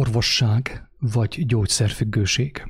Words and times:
orvosság 0.00 0.90
vagy 0.98 1.46
gyógyszerfüggőség. 1.46 2.62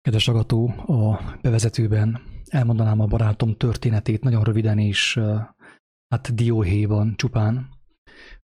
Kedves 0.00 0.28
agató, 0.28 0.68
a 0.68 1.38
bevezetőben 1.42 2.22
elmondanám 2.44 3.00
a 3.00 3.06
barátom 3.06 3.56
történetét 3.56 4.22
nagyon 4.22 4.44
röviden 4.44 4.78
és 4.78 5.20
hát 6.08 6.34
dióhéjban 6.34 7.16
csupán, 7.16 7.68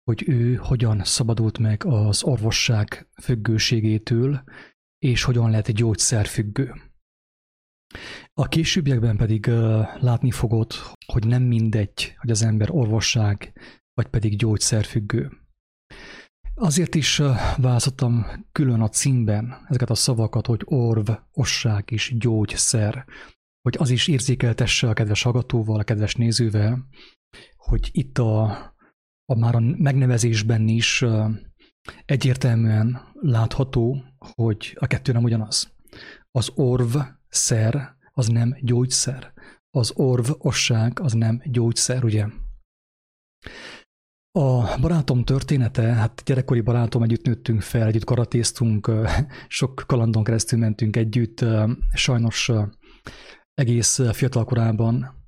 hogy 0.03 0.23
ő 0.29 0.55
hogyan 0.55 1.03
szabadult 1.03 1.57
meg 1.57 1.85
az 1.85 2.23
orvosság 2.23 3.09
függőségétől, 3.21 4.43
és 4.97 5.23
hogyan 5.23 5.49
lett 5.49 5.71
gyógyszerfüggő. 5.71 6.73
A 8.33 8.47
későbbiekben 8.47 9.17
pedig 9.17 9.45
látni 9.99 10.31
fogod, 10.31 10.71
hogy 11.05 11.27
nem 11.27 11.43
mindegy, 11.43 12.15
hogy 12.17 12.31
az 12.31 12.41
ember 12.41 12.71
orvosság, 12.71 13.59
vagy 13.93 14.07
pedig 14.07 14.37
gyógyszerfüggő. 14.37 15.44
Azért 16.57 16.95
is 16.95 17.21
választottam 17.57 18.25
külön 18.51 18.81
a 18.81 18.89
címben 18.89 19.65
ezeket 19.67 19.89
a 19.89 19.95
szavakat, 19.95 20.45
hogy 20.45 20.61
orv, 20.65 21.09
osság 21.31 21.91
és 21.91 22.13
gyógyszer, 22.17 23.05
hogy 23.61 23.75
az 23.77 23.89
is 23.89 24.07
érzékeltesse 24.07 24.89
a 24.89 24.93
kedves 24.93 25.21
hallgatóval, 25.21 25.79
a 25.79 25.83
kedves 25.83 26.15
nézővel, 26.15 26.87
hogy 27.55 27.89
itt 27.91 28.17
a, 28.17 28.43
a 29.25 29.37
már 29.37 29.55
a 29.55 29.59
megnevezésben 29.59 30.67
is 30.67 31.05
egyértelműen 32.05 33.01
látható, 33.13 34.03
hogy 34.17 34.77
a 34.79 34.87
kettő 34.87 35.11
nem 35.11 35.23
ugyanaz. 35.23 35.73
Az 36.31 36.51
orv 36.53 36.97
szer 37.27 37.95
az 38.11 38.27
nem 38.27 38.57
gyógyszer. 38.61 39.33
Az 39.69 39.91
orv 39.95 40.29
osság 40.37 40.99
az 40.99 41.13
nem 41.13 41.41
gyógyszer, 41.45 42.03
ugye? 42.03 42.25
A 44.37 44.77
barátom 44.81 45.23
története, 45.23 45.81
hát 45.81 46.21
gyerekkori 46.25 46.61
barátom, 46.61 47.03
együtt 47.03 47.25
nőttünk 47.25 47.61
fel, 47.61 47.87
együtt 47.87 48.03
karatéztunk, 48.03 48.91
sok 49.47 49.83
kalandon 49.87 50.23
keresztül 50.23 50.59
mentünk 50.59 50.95
együtt, 50.95 51.45
sajnos 51.93 52.51
egész 53.53 53.99
fiatal 54.11 54.45
korában 54.45 55.23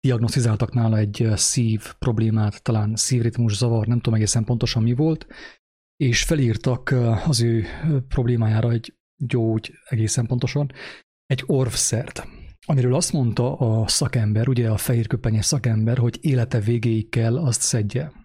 diagnosztizáltak 0.00 0.72
nála 0.72 0.96
egy 0.96 1.28
szív 1.34 1.94
problémát, 1.98 2.62
talán 2.62 2.96
szívritmus 2.96 3.56
zavar, 3.56 3.86
nem 3.86 4.00
tudom 4.00 4.14
egészen 4.14 4.44
pontosan 4.44 4.82
mi 4.82 4.92
volt, 4.92 5.26
és 5.96 6.22
felírtak 6.22 6.94
az 7.26 7.40
ő 7.40 7.64
problémájára 8.08 8.70
egy 8.70 8.94
gyógy 9.16 9.72
egészen 9.88 10.26
pontosan, 10.26 10.72
egy 11.26 11.42
orvszert, 11.46 12.26
amiről 12.66 12.94
azt 12.94 13.12
mondta 13.12 13.56
a 13.56 13.88
szakember, 13.88 14.48
ugye 14.48 14.70
a 14.70 14.76
fehérköpenyes 14.76 15.46
szakember, 15.46 15.98
hogy 15.98 16.18
élete 16.20 16.60
végéig 16.60 17.08
kell 17.08 17.38
azt 17.38 17.60
szedje. 17.60 18.21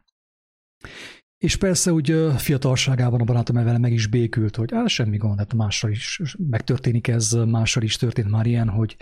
És 1.38 1.56
persze 1.56 1.92
úgy 1.92 2.32
fiatalságában 2.38 3.22
a 3.22 3.24
barátom 3.24 3.56
vele 3.56 3.78
meg 3.78 3.94
is 3.94 4.08
békült, 4.08 4.56
hogy 4.56 4.74
á, 4.74 4.88
semmi 4.88 5.18
gond, 5.18 5.38
hát 5.38 5.54
mással 5.54 5.92
is 5.92 6.22
megtörténik 6.38 7.08
ez, 7.08 7.32
mással 7.32 7.84
is 7.84 7.96
történt 7.96 8.30
már 8.30 8.46
ilyen, 8.46 8.70
hogy 8.70 8.98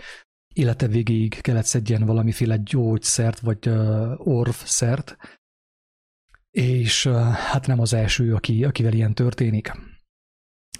élete 0.54 0.86
végéig 0.86 1.40
kellett 1.40 1.64
szedjen 1.64 2.04
valamiféle 2.04 2.56
gyógyszert, 2.56 3.40
vagy 3.40 3.68
orvszert, 4.16 5.16
és 6.50 7.06
hát 7.32 7.66
nem 7.66 7.80
az 7.80 7.92
első, 7.92 8.34
aki, 8.34 8.64
akivel 8.64 8.92
ilyen 8.92 9.14
történik. 9.14 9.72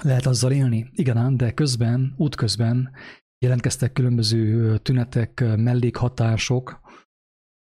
Lehet 0.02 0.26
azzal 0.26 0.52
élni? 0.52 0.90
Igen, 0.92 1.36
de 1.36 1.52
közben, 1.52 2.14
útközben 2.16 2.90
jelentkeztek 3.38 3.92
különböző 3.92 4.78
tünetek, 4.78 5.40
mellékhatások, 5.56 6.80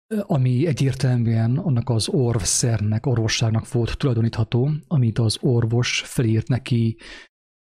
ami 0.08 0.66
egyértelműen 0.66 1.56
annak 1.56 1.88
az 1.88 2.08
orvszernek, 2.08 3.06
orvosságnak 3.06 3.72
volt 3.72 3.96
tulajdonítható, 3.96 4.70
amit 4.86 5.18
az 5.18 5.38
orvos 5.40 6.02
felírt 6.06 6.48
neki, 6.48 6.96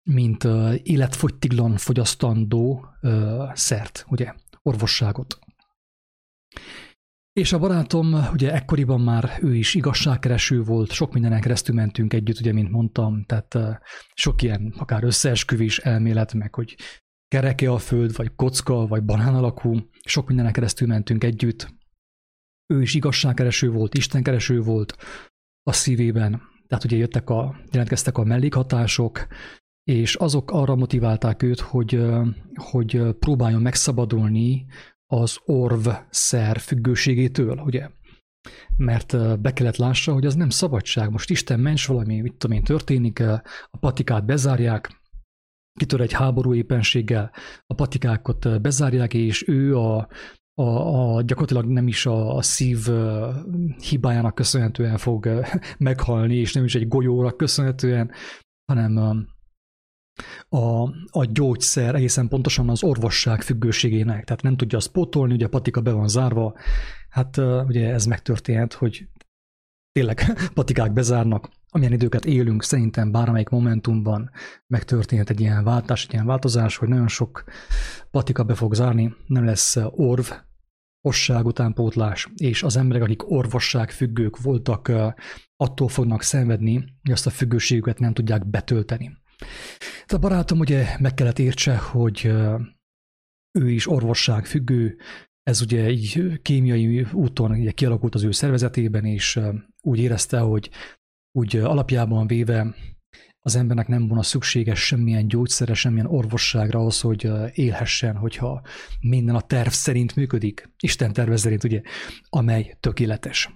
mint 0.09 0.43
életfogytiglan 0.83 1.77
fogyasztandó 1.77 2.85
szert, 3.53 4.05
ugye, 4.09 4.33
orvosságot. 4.61 5.39
És 7.33 7.53
a 7.53 7.59
barátom, 7.59 8.13
ugye 8.33 8.53
ekkoriban 8.53 9.01
már 9.01 9.37
ő 9.41 9.55
is 9.55 9.75
igazságkereső 9.75 10.63
volt, 10.63 10.91
sok 10.91 11.13
mindenen 11.13 11.41
keresztül 11.41 11.75
mentünk 11.75 12.13
együtt, 12.13 12.39
ugye, 12.39 12.53
mint 12.53 12.69
mondtam, 12.69 13.23
tehát 13.23 13.79
sok 14.13 14.41
ilyen 14.41 14.73
akár 14.77 15.03
összeesküvés 15.03 15.79
elmélet, 15.79 16.33
meg 16.33 16.55
hogy 16.55 16.75
kereke 17.27 17.71
a 17.71 17.77
föld, 17.77 18.15
vagy 18.15 18.35
kocka, 18.35 18.87
vagy 18.87 19.03
banán 19.03 19.35
alakú, 19.35 19.79
sok 20.03 20.27
mindenen 20.27 20.51
keresztül 20.51 20.87
mentünk 20.87 21.23
együtt. 21.23 21.74
Ő 22.73 22.81
is 22.81 22.93
igazságkereső 22.93 23.71
volt, 23.71 23.93
istenkereső 23.93 24.61
volt 24.61 24.97
a 25.63 25.71
szívében, 25.71 26.41
tehát 26.67 26.83
ugye 26.83 26.97
jöttek 26.97 27.29
a, 27.29 27.55
jelentkeztek 27.71 28.17
a 28.17 28.23
mellékhatások, 28.23 29.27
és 29.83 30.15
azok 30.15 30.51
arra 30.51 30.75
motiválták 30.75 31.43
őt, 31.43 31.59
hogy, 31.59 32.05
hogy 32.55 33.01
próbáljon 33.19 33.61
megszabadulni 33.61 34.65
az 35.05 35.39
orv 35.45 35.87
szer 36.09 36.59
függőségétől, 36.59 37.57
ugye? 37.57 37.89
Mert 38.77 39.41
be 39.41 39.53
kellett 39.53 39.75
lássa, 39.75 40.13
hogy 40.13 40.25
az 40.25 40.35
nem 40.35 40.49
szabadság. 40.49 41.09
Most 41.09 41.29
Isten 41.29 41.59
ments 41.59 41.87
valami, 41.87 42.21
mit 42.21 42.33
tudom 42.35 42.57
én, 42.57 42.63
történik, 42.63 43.19
a 43.69 43.77
patikát 43.79 44.25
bezárják, 44.25 45.01
kitör 45.79 46.01
egy 46.01 46.13
háború 46.13 46.53
éppenséggel, 46.53 47.31
a 47.65 47.73
patikákat 47.73 48.61
bezárják, 48.61 49.13
és 49.13 49.47
ő 49.47 49.77
a, 49.77 50.07
a, 50.55 50.63
a 51.15 51.21
gyakorlatilag 51.21 51.65
nem 51.65 51.87
is 51.87 52.05
a, 52.05 52.35
a 52.35 52.41
szív 52.41 52.87
hibájának 53.89 54.35
köszönhetően 54.35 54.97
fog 54.97 55.29
meghalni, 55.77 56.35
és 56.35 56.53
nem 56.53 56.63
is 56.63 56.75
egy 56.75 56.87
golyóra 56.87 57.35
köszönhetően, 57.35 58.11
hanem 58.65 58.97
a, 60.49 60.81
a 61.09 61.25
gyógyszer 61.31 61.95
egészen 61.95 62.27
pontosan 62.27 62.69
az 62.69 62.83
orvosság 62.83 63.41
függőségének, 63.41 64.23
tehát 64.23 64.41
nem 64.41 64.57
tudja 64.57 64.77
azt 64.77 64.91
pótolni, 64.91 65.33
ugye 65.33 65.45
a 65.45 65.49
patika 65.49 65.81
be 65.81 65.91
van 65.91 66.07
zárva, 66.07 66.55
hát 67.09 67.37
ugye 67.67 67.93
ez 67.93 68.05
megtörténhet, 68.05 68.73
hogy 68.73 69.07
tényleg 69.91 70.21
patikák 70.53 70.93
bezárnak, 70.93 71.49
amilyen 71.75 71.93
időket 71.93 72.25
élünk, 72.25 72.63
szerintem 72.63 73.11
bármelyik 73.11 73.49
momentumban 73.49 74.31
megtörténhet 74.67 75.29
egy 75.29 75.39
ilyen 75.39 75.63
váltás, 75.63 76.05
egy 76.05 76.13
ilyen 76.13 76.25
változás, 76.25 76.77
hogy 76.77 76.87
nagyon 76.87 77.07
sok 77.07 77.43
patika 78.11 78.43
be 78.43 78.55
fog 78.55 78.73
zárni, 78.73 79.15
nem 79.27 79.45
lesz 79.45 79.77
orv, 79.89 80.31
osság 81.01 81.45
utánpótlás, 81.45 82.29
és 82.35 82.63
az 82.63 82.77
emberek, 82.77 83.03
akik 83.03 83.31
orvosság 83.31 83.91
függők 83.91 84.41
voltak, 84.41 84.91
attól 85.55 85.87
fognak 85.87 86.21
szenvedni, 86.21 86.75
hogy 87.01 87.11
azt 87.11 87.27
a 87.27 87.29
függőségüket 87.29 87.99
nem 87.99 88.13
tudják 88.13 88.49
betölteni. 88.49 89.17
Ez 90.05 90.13
a 90.13 90.19
barátom 90.19 90.59
ugye 90.59 90.95
meg 90.99 91.13
kellett 91.13 91.39
értse, 91.39 91.77
hogy 91.77 92.25
ő 93.51 93.69
is 93.69 93.87
orvosság 93.87 94.45
függő, 94.45 94.97
ez 95.43 95.61
ugye 95.61 95.89
így 95.89 96.41
kémiai 96.41 97.07
úton 97.13 97.51
ugye 97.51 97.71
kialakult 97.71 98.15
az 98.15 98.23
ő 98.23 98.31
szervezetében, 98.31 99.05
és 99.05 99.39
úgy 99.81 99.99
érezte, 99.99 100.39
hogy 100.39 100.69
úgy 101.35 101.55
alapjában 101.55 102.27
véve 102.27 102.75
az 103.39 103.55
embernek 103.55 103.87
nem 103.87 104.07
volna 104.07 104.23
szükséges 104.23 104.85
semmilyen 104.85 105.27
gyógyszere, 105.27 105.73
semmilyen 105.73 106.05
orvosságra 106.05 106.79
ahhoz, 106.79 107.01
hogy 107.01 107.31
élhessen, 107.53 108.15
hogyha 108.15 108.61
minden 108.99 109.35
a 109.35 109.41
terv 109.41 109.69
szerint 109.69 110.15
működik, 110.15 110.69
Isten 110.79 111.13
terve 111.13 111.37
szerint, 111.37 111.63
ugye, 111.63 111.81
amely 112.29 112.77
tökéletes. 112.79 113.49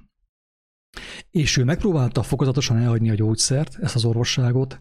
És 1.30 1.58
ő 1.58 1.64
megpróbálta 1.64 2.24
fokozatosan 2.24 2.78
elhagyni 2.78 3.10
a 3.10 3.16
gyógyszert, 3.16 3.78
ezt 3.82 3.96
az 3.96 4.06
orvosságot, 4.06 4.80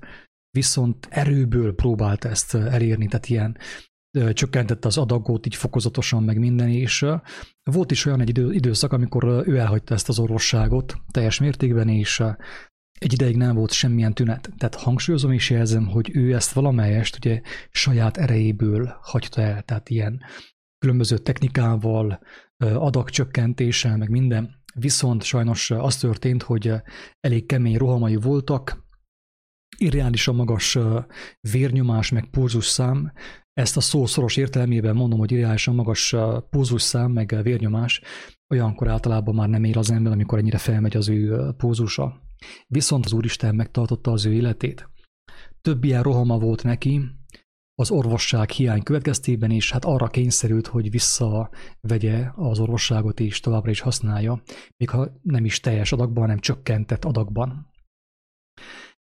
viszont 0.50 1.06
erőből 1.10 1.74
próbált 1.74 2.24
ezt 2.24 2.54
elérni, 2.54 3.06
tehát 3.06 3.28
ilyen 3.28 3.58
csökkentette 4.32 4.88
az 4.88 4.98
adagot 4.98 5.46
így 5.46 5.54
fokozatosan, 5.54 6.22
meg 6.22 6.38
minden, 6.38 6.68
és 6.68 7.06
volt 7.62 7.90
is 7.90 8.04
olyan 8.04 8.20
egy 8.20 8.28
idő, 8.28 8.52
időszak, 8.52 8.92
amikor 8.92 9.24
ő 9.46 9.58
elhagyta 9.58 9.94
ezt 9.94 10.08
az 10.08 10.18
orvosságot 10.18 10.96
teljes 11.10 11.38
mértékben, 11.38 11.88
és 11.88 12.22
egy 12.98 13.12
ideig 13.12 13.36
nem 13.36 13.54
volt 13.54 13.72
semmilyen 13.72 14.14
tünet. 14.14 14.50
Tehát 14.56 14.74
hangsúlyozom 14.74 15.32
és 15.32 15.50
jelzem, 15.50 15.86
hogy 15.86 16.10
ő 16.16 16.34
ezt 16.34 16.52
valamelyest 16.52 17.16
ugye 17.16 17.40
saját 17.70 18.16
erejéből 18.16 18.98
hagyta 19.02 19.40
el, 19.40 19.62
tehát 19.62 19.90
ilyen 19.90 20.20
különböző 20.78 21.18
technikával, 21.18 22.20
adagcsökkentéssel, 22.58 23.96
meg 23.96 24.08
minden. 24.08 24.56
Viszont 24.74 25.22
sajnos 25.22 25.70
az 25.70 25.96
történt, 25.96 26.42
hogy 26.42 26.72
elég 27.20 27.46
kemény 27.46 27.76
rohamai 27.76 28.16
voltak, 28.16 28.86
irreálisan 29.76 30.34
magas 30.34 30.78
vérnyomás, 31.40 32.10
meg 32.10 32.30
pulzusszám, 32.30 33.12
ezt 33.52 33.76
a 33.76 33.80
szó 33.80 34.06
szoros 34.06 34.36
értelmében 34.36 34.94
mondom, 34.94 35.18
hogy 35.18 35.32
irreálisan 35.32 35.74
magas 35.74 36.14
pulzusszám, 36.50 37.10
meg 37.10 37.38
vérnyomás, 37.42 38.02
olyankor 38.54 38.88
általában 38.88 39.34
már 39.34 39.48
nem 39.48 39.64
ér 39.64 39.76
az 39.76 39.90
ember, 39.90 40.12
amikor 40.12 40.38
ennyire 40.38 40.58
felmegy 40.58 40.96
az 40.96 41.08
ő 41.08 41.52
pulzusa. 41.56 42.27
Viszont 42.66 43.04
az 43.04 43.12
Úristen 43.12 43.54
megtartotta 43.54 44.10
az 44.10 44.24
ő 44.24 44.32
életét. 44.32 44.88
Több 45.60 45.84
ilyen 45.84 46.02
rohama 46.02 46.38
volt 46.38 46.62
neki, 46.62 47.00
az 47.80 47.90
orvosság 47.90 48.50
hiány 48.50 48.82
következtében 48.82 49.50
is, 49.50 49.72
hát 49.72 49.84
arra 49.84 50.06
kényszerült, 50.06 50.66
hogy 50.66 50.90
visszavegye 50.90 52.30
az 52.34 52.58
orvosságot 52.58 53.20
és 53.20 53.40
továbbra 53.40 53.70
is 53.70 53.80
használja, 53.80 54.42
még 54.76 54.90
ha 54.90 55.08
nem 55.22 55.44
is 55.44 55.60
teljes 55.60 55.92
adagban, 55.92 56.22
hanem 56.22 56.38
csökkentett 56.38 57.04
adagban. 57.04 57.70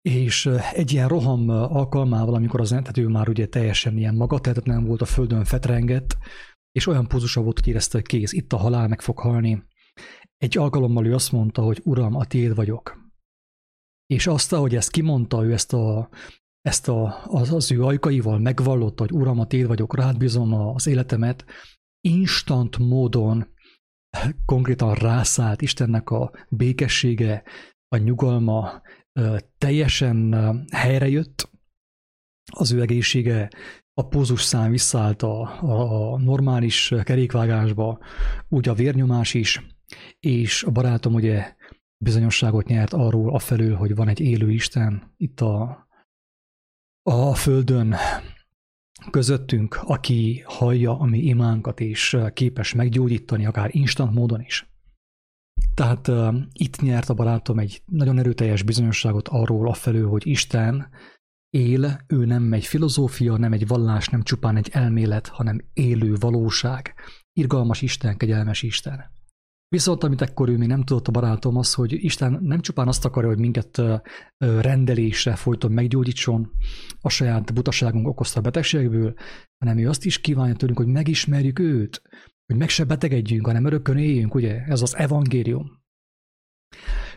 és 0.02 0.46
egy 0.74 0.92
ilyen 0.92 1.08
roham 1.08 1.50
alkalmával, 1.50 2.34
amikor 2.34 2.60
az 2.60 2.70
tehát 2.70 2.98
már 2.98 3.30
ugye 3.30 3.48
teljesen 3.48 3.98
ilyen 3.98 4.16
magatehetetlen 4.16 4.86
volt, 4.86 5.02
a 5.02 5.06
földön 5.06 5.44
fetrengett, 5.44 6.18
és 6.72 6.88
olyan 6.88 7.08
pózusa 7.08 7.42
volt, 7.42 7.60
hogy 7.60 7.68
érezte, 7.68 7.98
hogy 7.98 8.08
kész, 8.08 8.34
itt 8.34 8.54
a 8.54 8.58
halál, 8.58 8.88
meg 8.88 9.02
fog 9.02 9.20
halni. 9.20 9.64
Egy 10.38 10.58
alkalommal 10.58 11.06
ő 11.06 11.14
azt 11.14 11.32
mondta, 11.32 11.62
hogy 11.62 11.82
Uram, 11.84 12.16
a 12.16 12.26
tiéd 12.26 12.56
vagyok. 12.56 13.01
És 14.12 14.28
azt, 14.28 14.54
ahogy 14.54 14.76
ezt 14.76 14.92
kimondta, 14.92 15.44
ő 15.44 15.54
ezt, 15.54 15.74
a, 15.74 16.10
ezt 16.62 16.88
a, 16.88 17.24
az, 17.26 17.54
az 17.54 17.72
ő 17.72 17.84
ajkaival 17.84 18.40
megvallotta, 18.40 19.04
hogy 19.04 19.12
Uram, 19.12 19.40
a 19.40 19.48
tiéd 19.48 19.68
vagyok, 19.68 19.96
rád 19.96 20.18
bízom 20.18 20.54
az 20.54 20.88
életemet, 20.88 21.46
instant 22.08 22.78
módon 22.78 23.48
konkrétan 24.46 24.94
rászállt 24.94 25.62
Istennek 25.62 26.10
a 26.10 26.32
békessége, 26.50 27.44
a 27.88 27.98
nyugalma 27.98 28.82
teljesen 29.58 30.34
helyrejött, 30.72 31.50
az 32.52 32.72
ő 32.72 32.82
egészsége, 32.82 33.50
a 33.94 34.08
pózus 34.08 34.42
szám 34.42 34.72
visszaállt 34.72 35.22
a, 35.22 35.42
a, 35.42 36.14
a 36.14 36.18
normális 36.18 36.94
kerékvágásba, 37.04 38.00
úgy 38.50 38.70
a 38.70 38.74
vérnyomás 38.74 39.34
is, 39.34 39.62
és 40.20 40.64
a 40.64 40.72
barátom 40.72 41.14
ugye 41.14 41.56
bizonyosságot 42.02 42.66
nyert 42.68 42.94
arról 42.94 43.34
afelől, 43.34 43.76
hogy 43.76 43.96
van 43.96 44.08
egy 44.08 44.20
élő 44.20 44.52
Isten 44.52 45.14
itt 45.18 45.42
a, 45.42 45.88
a 47.02 47.36
földön 47.36 47.96
közöttünk, 49.12 49.80
aki 49.84 50.44
hallja 50.46 51.00
a 51.00 51.06
mi 51.06 51.18
imánkat, 51.18 51.80
és 51.80 52.18
képes 52.34 52.74
meggyógyítani, 52.74 53.46
akár 53.46 53.70
instant 53.76 54.14
módon 54.14 54.42
is. 54.42 54.70
Tehát 55.74 56.08
uh, 56.08 56.36
itt 56.54 56.82
nyert 56.82 57.10
a 57.10 57.14
barátom 57.14 57.60
egy 57.60 57.82
nagyon 57.86 58.20
erőteljes 58.20 58.64
bizonyosságot 58.64 59.28
arról 59.28 59.68
afelől, 59.68 60.10
hogy 60.10 60.28
Isten 60.28 60.90
él, 61.50 62.02
ő 62.08 62.26
nem 62.26 62.54
egy 62.54 62.66
filozófia, 62.66 63.38
nem 63.38 63.54
egy 63.54 63.68
vallás, 63.68 64.08
nem 64.08 64.24
csupán 64.24 64.58
egy 64.58 64.70
elmélet, 64.72 65.28
hanem 65.28 65.62
élő 65.74 66.16
valóság. 66.20 66.94
Irgalmas 67.34 67.82
Isten, 67.82 68.18
kegyelmes 68.18 68.62
Isten. 68.62 69.12
Viszont 69.76 70.04
amit 70.04 70.22
ekkor 70.22 70.50
ő 70.50 70.58
még 70.58 70.68
nem 70.68 70.84
tudott 70.84 71.08
a 71.08 71.12
barátom 71.12 71.58
az, 71.58 71.74
hogy 71.74 72.04
Isten 72.04 72.38
nem 72.42 72.60
csupán 72.62 72.88
azt 72.88 73.06
akarja, 73.06 73.30
hogy 73.30 73.40
minket 73.40 73.82
rendelésre 74.38 75.36
folyton 75.36 75.72
meggyógyítson 75.72 76.52
a 77.02 77.10
saját 77.10 77.54
butaságunk 77.54 78.08
okozta 78.08 78.42
betegségből, 78.42 79.14
hanem 79.58 79.78
ő 79.78 79.90
azt 79.90 80.06
is 80.06 80.22
kívánja 80.22 80.56
tőlünk, 80.56 80.78
hogy 80.78 80.88
megismerjük 80.88 81.60
őt, 81.60 82.02
hogy 82.46 82.56
meg 82.56 82.70
se 82.70 82.84
betegedjünk, 82.84 83.46
hanem 83.46 83.66
örökkön 83.66 83.98
éljünk, 83.98 84.36
ugye? 84.36 84.62
Ez 84.64 84.82
az 84.82 84.96
evangélium. 84.96 85.80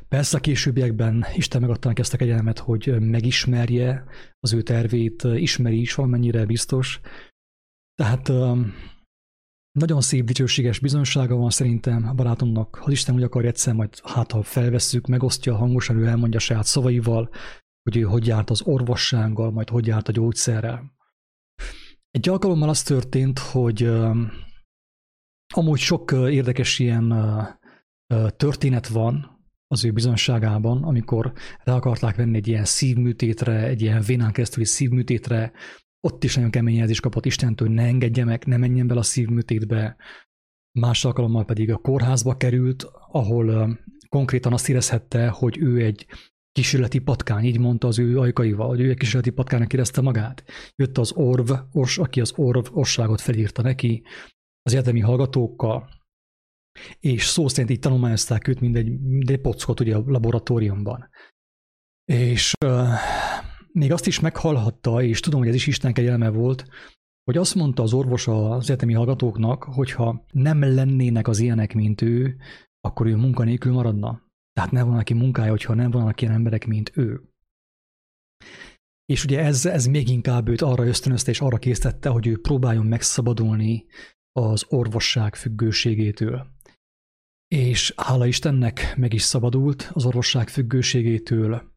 Persze 0.08 0.40
későbbiekben 0.40 1.24
Isten 1.34 1.60
megadta 1.60 1.88
neki 1.88 2.00
ezt 2.00 2.14
a 2.14 2.16
kegyelmet, 2.16 2.58
hogy 2.58 3.00
megismerje 3.00 4.04
az 4.40 4.52
ő 4.52 4.62
tervét, 4.62 5.22
ismeri 5.22 5.80
is 5.80 5.94
valamennyire 5.94 6.46
biztos. 6.46 7.00
Tehát 7.94 8.32
nagyon 9.75 10.00
szép, 10.00 10.25
dicsőséges 10.25 10.79
bizonyossága 10.79 11.37
van 11.37 11.50
szerintem 11.50 12.09
a 12.09 12.12
barátomnak. 12.12 12.75
Ha 12.75 12.91
Isten 12.91 13.15
úgy 13.15 13.23
akar 13.23 13.44
egyszer, 13.44 13.75
majd 13.75 14.00
hát 14.03 14.32
ha 14.32 14.43
felvesszük, 14.43 15.06
megosztja 15.06 15.56
hangosan, 15.56 15.97
ő 15.97 16.06
elmondja 16.06 16.38
saját 16.38 16.65
szavaival, 16.65 17.31
hogy 17.82 17.97
ő 17.97 18.03
hogy 18.03 18.26
járt 18.26 18.50
az 18.50 18.62
orvossággal, 18.62 19.50
majd 19.50 19.69
hogy 19.69 19.87
járt 19.87 20.09
a 20.09 20.12
gyógyszerrel. 20.12 20.93
Egy 22.11 22.29
alkalommal 22.29 22.69
az 22.69 22.82
történt, 22.82 23.38
hogy 23.38 23.91
amúgy 25.55 25.79
sok 25.79 26.12
érdekes 26.12 26.79
ilyen 26.79 27.15
történet 28.37 28.88
van 28.88 29.43
az 29.67 29.85
ő 29.85 29.93
bizonságában, 29.93 30.82
amikor 30.82 31.32
le 31.65 31.73
akarták 31.73 32.17
venni 32.17 32.37
egy 32.37 32.49
ilyen 32.49 32.65
szívműtétre, 32.65 33.65
egy 33.65 33.82
ilyen 33.82 34.03
vénán 34.03 34.32
keresztüli 34.32 34.65
szívműtétre, 34.65 35.53
ott 36.04 36.24
is 36.24 36.34
nagyon 36.34 36.50
kemény 36.50 36.74
jelzés 36.74 37.00
kapott 37.00 37.26
Istentől, 37.26 37.68
hogy 37.68 37.76
ne 37.76 37.84
engedje 37.84 38.24
meg, 38.24 38.44
ne 38.46 38.56
menjen 38.56 38.86
bele 38.86 39.00
a 39.00 39.02
szívműtétbe. 39.02 39.96
Más 40.78 41.04
alkalommal 41.04 41.44
pedig 41.44 41.70
a 41.70 41.76
kórházba 41.76 42.36
került, 42.36 42.82
ahol 43.08 43.78
konkrétan 44.08 44.52
azt 44.52 44.68
érezhette, 44.68 45.28
hogy 45.28 45.58
ő 45.58 45.84
egy 45.84 46.06
kísérleti 46.52 46.98
patkány, 46.98 47.44
így 47.44 47.58
mondta 47.58 47.86
az 47.86 47.98
ő 47.98 48.18
ajkaival, 48.18 48.68
hogy 48.68 48.80
ő 48.80 48.90
egy 48.90 48.96
kísérleti 48.96 49.30
patkánynak 49.30 49.72
érezte 49.72 50.00
magát. 50.00 50.44
Jött 50.76 50.98
az 50.98 51.12
orv, 51.12 51.50
os, 51.72 51.98
aki 51.98 52.20
az 52.20 52.32
orv 52.36 52.66
osságot 52.72 53.20
felírta 53.20 53.62
neki, 53.62 54.02
az 54.62 54.72
egyetemi 54.72 55.00
hallgatókkal, 55.00 55.88
és 57.00 57.24
szó 57.24 57.48
szerint 57.48 57.70
így 57.70 57.78
tanulmányozták 57.78 58.48
őt, 58.48 58.60
mint 58.60 58.76
egy, 58.76 58.88
egy 59.26 59.40
ugye 59.80 59.96
a 59.96 60.02
laboratóriumban. 60.06 61.08
És 62.04 62.52
uh, 62.66 62.88
még 63.79 63.93
azt 63.93 64.06
is 64.06 64.21
meghallhatta, 64.21 65.03
és 65.03 65.21
tudom, 65.21 65.38
hogy 65.41 65.49
ez 65.49 65.55
is 65.55 65.67
Isten 65.67 65.93
kegyelme 65.93 66.29
volt, 66.29 66.67
hogy 67.25 67.37
azt 67.37 67.55
mondta 67.55 67.82
az 67.82 67.93
orvos 67.93 68.26
az 68.26 68.71
egyetemi 68.71 68.93
hallgatóknak, 68.93 69.65
hogyha 69.65 70.25
nem 70.32 70.61
lennének 70.61 71.29
az 71.29 71.38
ilyenek, 71.38 71.75
mint 71.75 72.03
ő, 72.03 72.37
akkor 72.81 73.06
ő 73.06 73.17
munkanélkül 73.17 73.73
maradna. 73.73 74.23
Tehát 74.53 74.71
nem 74.71 74.88
van, 74.88 74.99
aki 74.99 75.15
munkája, 75.15 75.50
hogyha 75.50 75.75
nem 75.75 75.91
vannak 75.91 76.21
ilyen 76.21 76.35
emberek, 76.35 76.67
mint 76.67 76.97
ő. 76.97 77.29
És 79.05 79.25
ugye 79.25 79.41
ez, 79.41 79.67
ez 79.67 79.87
még 79.87 80.09
inkább 80.09 80.49
őt 80.49 80.61
arra 80.61 80.87
ösztönözte 80.87 81.31
és 81.31 81.41
arra 81.41 81.59
késztette, 81.59 82.09
hogy 82.09 82.26
ő 82.26 82.41
próbáljon 82.41 82.87
megszabadulni 82.87 83.87
az 84.32 84.65
orvosság 84.69 85.35
függőségétől. 85.35 86.47
És 87.49 87.93
hála 87.97 88.26
Istennek 88.26 88.97
meg 88.97 89.12
is 89.12 89.23
szabadult 89.23 89.91
az 89.93 90.05
orvosság 90.05 90.49
függőségétől, 90.49 91.74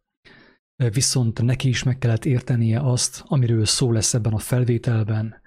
viszont 0.77 1.41
neki 1.41 1.67
is 1.67 1.83
meg 1.83 1.97
kellett 1.97 2.25
értenie 2.25 2.79
azt, 2.79 3.23
amiről 3.25 3.65
szó 3.65 3.91
lesz 3.91 4.13
ebben 4.13 4.33
a 4.33 4.37
felvételben, 4.37 5.41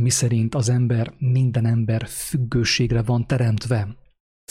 miszerint 0.00 0.54
az 0.54 0.68
ember, 0.68 1.14
minden 1.18 1.66
ember 1.66 2.06
függőségre 2.06 3.02
van 3.02 3.26
teremtve. 3.26 3.96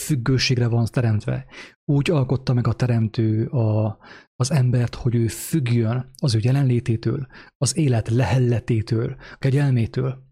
Függőségre 0.01 0.67
van 0.67 0.85
teremtve. 0.85 1.45
Úgy 1.85 2.09
alkotta 2.09 2.53
meg 2.53 2.67
a 2.67 2.73
teremtő 2.73 3.45
a, 3.45 3.97
az 4.35 4.51
embert, 4.51 4.95
hogy 4.95 5.15
ő 5.15 5.27
függjön 5.27 6.09
az 6.17 6.35
ő 6.35 6.39
jelenlététől, 6.41 7.27
az 7.57 7.77
élet 7.77 8.09
lehelletétől, 8.09 9.15
a 9.19 9.37
kegyelmétől. 9.37 10.31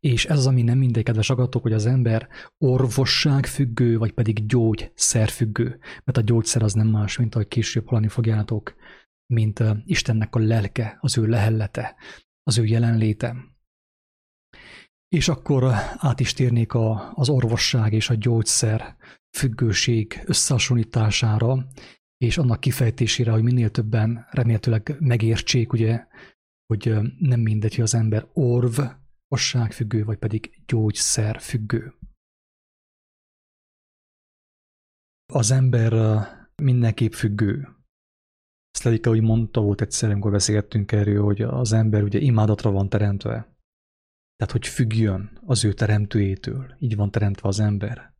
És 0.00 0.24
ez 0.24 0.38
az, 0.38 0.46
ami 0.46 0.62
nem 0.62 0.78
mindegy, 0.78 1.02
kedves 1.02 1.30
agatok, 1.30 1.62
hogy 1.62 1.72
az 1.72 1.86
ember 1.86 2.28
orvosság 2.58 3.46
függő, 3.46 3.98
vagy 3.98 4.12
pedig 4.12 4.46
gyógyszer 4.46 5.28
függő. 5.28 5.78
Mert 6.04 6.18
a 6.18 6.20
gyógyszer 6.20 6.62
az 6.62 6.72
nem 6.72 6.86
más, 6.86 7.16
mint 7.16 7.34
ahogy 7.34 7.48
később 7.48 7.88
hallani 7.88 8.08
fogjátok, 8.08 8.74
mint 9.32 9.62
Istennek 9.84 10.34
a 10.34 10.38
lelke, 10.38 10.96
az 11.00 11.18
ő 11.18 11.26
lehellete, 11.26 11.96
az 12.42 12.58
ő 12.58 12.64
jelenléte. 12.64 13.36
És 15.08 15.28
akkor 15.28 15.64
át 15.96 16.20
is 16.20 16.32
térnék 16.32 16.74
a, 16.74 17.12
az 17.14 17.28
orvosság 17.28 17.92
és 17.92 18.10
a 18.10 18.14
gyógyszer 18.14 18.96
függőség 19.36 20.22
összehasonlítására, 20.24 21.66
és 22.16 22.38
annak 22.38 22.60
kifejtésére, 22.60 23.30
hogy 23.30 23.42
minél 23.42 23.70
többen 23.70 24.26
remélhetőleg 24.30 24.96
megértsék, 24.98 25.72
ugye, 25.72 26.06
hogy 26.66 26.94
nem 27.18 27.40
mindegy, 27.40 27.74
hogy 27.74 27.84
az 27.84 27.94
ember 27.94 28.28
orv, 28.32 28.80
függő, 29.70 30.04
vagy 30.04 30.18
pedig 30.18 30.62
gyógyszer 30.66 31.40
függő. 31.40 31.94
Az 35.32 35.50
ember 35.50 35.92
mindenképp 36.62 37.12
függő. 37.12 37.68
Szledika 38.72 39.10
úgy 39.10 39.22
mondta 39.22 39.60
volt 39.60 39.80
egyszer, 39.80 40.10
amikor 40.10 40.30
beszélgettünk 40.30 40.92
erről, 40.92 41.22
hogy 41.22 41.42
az 41.42 41.72
ember 41.72 42.02
ugye 42.02 42.18
imádatra 42.18 42.70
van 42.70 42.88
teremtve. 42.88 43.52
Tehát, 44.36 44.52
hogy 44.52 44.66
függjön 44.66 45.38
az 45.46 45.64
ő 45.64 45.72
teremtőjétől. 45.72 46.76
Így 46.78 46.96
van 46.96 47.10
teremtve 47.10 47.48
az 47.48 47.60
ember. 47.60 48.14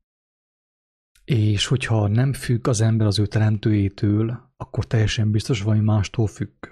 És 1.24 1.66
hogyha 1.66 2.08
nem 2.08 2.32
függ 2.32 2.68
az 2.68 2.80
ember 2.80 3.06
az 3.06 3.18
ő 3.18 3.26
teremtőjétől, 3.26 4.52
akkor 4.56 4.86
teljesen 4.86 5.30
biztos 5.30 5.62
valami 5.62 5.82
mástól 5.84 6.26
függ. 6.26 6.66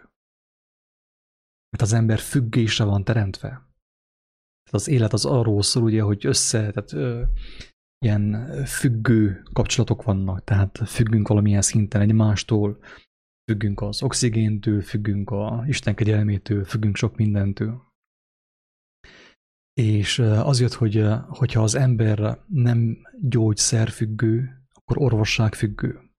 Mert 1.71 1.83
az 1.83 1.93
ember 1.93 2.19
függésre 2.19 2.85
van 2.85 3.05
teremtve. 3.05 3.49
Tehát 3.49 4.87
az 4.87 4.89
élet 4.89 5.13
az 5.13 5.25
arról 5.25 5.63
szól, 5.63 5.83
ugye, 5.83 6.03
hogy 6.03 6.27
össze, 6.27 6.71
tehát 6.71 6.93
ö, 6.93 7.23
ilyen 7.99 8.53
függő 8.67 9.43
kapcsolatok 9.53 10.03
vannak, 10.03 10.45
tehát 10.45 10.79
függünk 10.79 11.29
valamilyen 11.29 11.63
szinten 11.63 12.01
egymástól, 12.01 12.79
függünk 13.50 13.80
az 13.80 14.02
oxigéntől, 14.02 14.80
függünk 14.80 15.30
a 15.30 15.64
Isten 15.66 15.95
kegyelmétől, 15.95 16.64
függünk 16.64 16.97
sok 16.97 17.16
mindentől. 17.16 17.83
És 19.73 20.19
az 20.19 20.61
jött, 20.61 20.73
hogy 20.73 21.04
hogyha 21.28 21.62
az 21.62 21.75
ember 21.75 22.45
nem 22.47 22.97
gyógyszerfüggő, 23.21 24.62
akkor 24.73 24.99
orvosság 24.99 25.54
függő. 25.54 26.11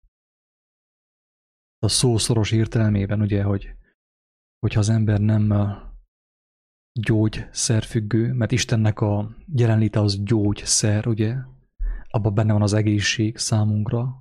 A 1.80 1.88
szó 1.88 2.18
szoros 2.18 2.52
értelmében, 2.52 3.22
ugye, 3.22 3.44
hogy 3.44 3.76
hogyha 4.60 4.80
az 4.80 4.90
ember 4.90 5.20
nem 5.20 5.54
gyógyszerfüggő, 7.00 8.34
mert 8.34 8.52
Istennek 8.52 9.00
a 9.00 9.38
jelenléte 9.56 10.00
az 10.00 10.24
gyógyszer, 10.24 11.08
ugye? 11.08 11.36
Abban 12.08 12.34
benne 12.34 12.54
van 12.54 12.62
az 12.62 12.74
egészség 12.74 13.38
számunkra. 13.38 14.21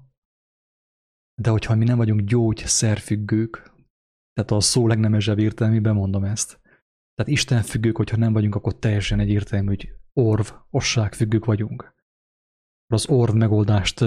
De 1.40 1.50
hogyha 1.50 1.74
mi 1.74 1.84
nem 1.84 1.96
vagyunk 1.96 2.20
gyógyszerfüggők, 2.20 3.72
Tehát 4.32 4.50
a 4.50 4.60
szó 4.60 4.86
legnemesebb 4.86 5.38
értelmében 5.38 5.94
mondom 5.94 6.24
ezt. 6.24 6.60
Tehát 7.14 7.32
Isten 7.32 7.62
függők, 7.62 7.96
hogyha 7.96 8.16
nem 8.16 8.32
vagyunk, 8.32 8.54
akkor 8.54 8.78
teljesen 8.78 9.20
egyértelmű, 9.20 9.66
hogy 9.66 9.94
orv, 10.12 10.46
osság 10.70 11.12
függők 11.12 11.44
vagyunk. 11.44 11.94
Az 12.86 13.08
orv 13.08 13.34
megoldást 13.34 14.00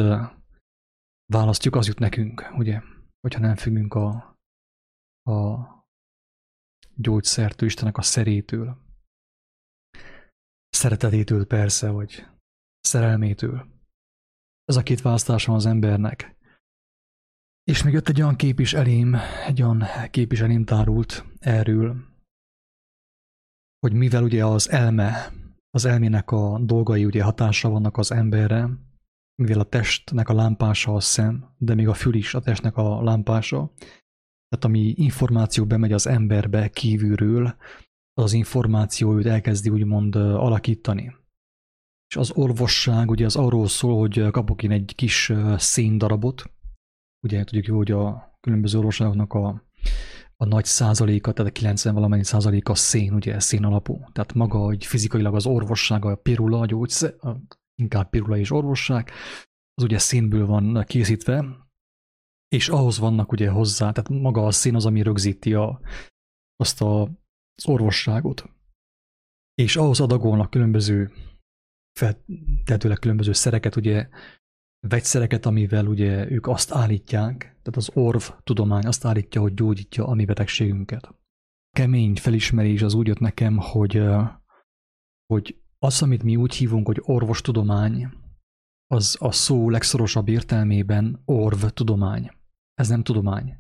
választjuk, 1.26 1.76
az 1.76 1.88
jut 1.88 2.00
nekünk, 2.00 2.52
ugye? 2.58 2.82
Hogyha 3.22 3.40
nem 3.40 3.56
függünk 3.56 3.94
a, 3.94 4.38
a 5.32 5.68
gyógyszertől, 6.96 7.68
Istennek 7.68 7.98
a 7.98 8.02
szerétől. 8.02 8.78
Szeretetétől 10.70 11.46
persze, 11.46 11.90
vagy 11.90 12.28
szerelmétől. 12.80 13.68
Ez 14.64 14.76
a 14.76 14.84
két 14.84 15.02
választás 15.02 15.46
van 15.46 15.56
az 15.56 15.66
embernek. 15.66 16.42
És 17.64 17.84
még 17.84 17.94
jött 17.94 18.10
egy 18.10 18.22
olyan 18.22 18.36
kép 18.36 18.60
is 18.60 18.74
elém, 18.74 19.16
egy 19.48 19.62
olyan 19.62 19.84
kép 20.10 20.32
is 20.32 20.42
elém 20.42 20.64
tárult 20.64 21.26
erről, 21.40 21.96
hogy 23.80 23.94
mivel 23.94 24.24
ugye 24.24 24.46
az 24.46 24.70
elme, 24.70 25.32
az 25.70 25.86
elmének 25.86 26.32
a 26.32 26.60
dolgai 26.60 27.06
ugye 27.06 27.24
hatásra 27.24 27.70
vannak 27.70 27.98
az 27.98 28.12
emberre, 28.12 28.70
mivel 29.36 29.60
a 29.60 29.64
testnek 29.64 30.30
a 30.30 30.34
lámpása 30.34 30.94
a 30.94 31.00
szem, 31.00 31.54
de 31.58 31.76
még 31.76 31.88
a 31.88 31.94
fül 31.94 32.14
is 32.14 32.34
a 32.34 32.40
testnek 32.40 32.78
a 32.78 33.04
lámpása, 33.04 33.72
tehát 34.48 34.66
ami 34.66 34.80
információ 34.80 35.66
bemegy 35.66 35.94
az 35.94 36.08
emberbe 36.08 36.70
kívülről, 36.70 37.56
az 38.14 38.34
információ 38.34 39.18
őt 39.18 39.26
elkezdi 39.26 39.70
úgymond 39.70 40.16
alakítani. 40.16 41.16
És 42.08 42.16
az 42.16 42.32
orvosság 42.32 43.10
ugye 43.10 43.26
az 43.26 43.36
arról 43.36 43.68
szól, 43.68 44.00
hogy 44.00 44.32
kapok 44.32 44.64
én 44.64 44.72
egy 44.72 44.94
kis 44.96 45.32
széndarabot, 45.58 46.53
ugye 47.24 47.44
tudjuk 47.44 47.66
jó, 47.66 47.76
hogy 47.76 47.92
a 47.92 48.38
különböző 48.42 48.78
orvosságoknak 48.78 49.34
a, 49.34 49.64
a 50.36 50.46
nagy 50.46 50.66
százaléka, 50.66 51.32
tehát 51.32 51.52
a 51.52 51.54
90 51.54 51.94
valamennyi 51.94 52.24
százaléka 52.24 52.76
szén, 52.76 53.14
ugye 53.14 53.40
szén 53.40 53.64
alapú. 53.64 54.04
Tehát 54.12 54.34
maga, 54.34 54.58
hogy 54.58 54.86
fizikailag 54.86 55.36
az 55.36 55.46
orvosság, 55.46 56.06
a 56.06 56.16
pirula, 56.16 56.60
a 56.60 56.66
gyógyszer, 56.66 57.16
inkább 57.76 58.10
pirula 58.10 58.38
és 58.38 58.52
orvosság, 58.52 59.12
az 59.74 59.84
ugye 59.84 59.98
szénből 59.98 60.46
van 60.46 60.84
készítve, 60.84 61.46
és 62.48 62.70
ahhoz 62.70 63.00
vannak 63.00 63.32
ugye 63.32 63.50
hozzá, 63.50 63.92
tehát 63.92 64.10
maga 64.10 64.46
a 64.46 64.52
szén 64.52 64.76
az, 64.76 64.86
ami 64.86 65.02
rögzíti 65.02 65.54
a, 65.54 65.82
azt 66.56 66.82
a, 66.82 67.02
az 67.56 67.68
orvosságot. 67.68 68.50
És 69.54 69.76
ahhoz 69.76 70.00
adagolnak 70.00 70.50
különböző 70.50 71.12
feltetőleg 72.00 73.00
különböző 73.00 73.34
szereket, 73.34 73.76
ugye 73.76 74.10
vegyszereket, 74.88 75.46
amivel 75.46 75.88
ugye 75.88 76.32
ők 76.32 76.48
azt 76.48 76.72
állítják, 76.72 77.38
tehát 77.38 77.76
az 77.76 77.90
orv 77.94 78.24
tudomány 78.44 78.86
azt 78.86 79.06
állítja, 79.06 79.42
hogy 79.42 79.54
gyógyítja 79.54 80.08
a 80.08 80.14
mi 80.14 80.26
betegségünket. 80.26 81.16
Kemény 81.76 82.16
felismerés 82.16 82.82
az 82.82 82.94
úgy 82.94 83.08
jött 83.08 83.20
nekem, 83.20 83.58
hogy, 83.58 84.04
hogy 85.26 85.62
az, 85.80 86.02
amit 86.02 86.24
mi 86.24 86.36
úgy 86.36 86.56
hívunk, 86.56 86.86
hogy 86.86 87.02
orvostudomány, 87.02 88.10
az 88.88 89.18
a 89.20 89.32
szó 89.32 89.70
legszorosabb 89.70 90.28
értelmében 90.28 91.22
orv 91.26 91.66
tudomány. 91.66 92.32
Ez 92.74 92.88
nem 92.88 93.04
tudomány, 93.04 93.58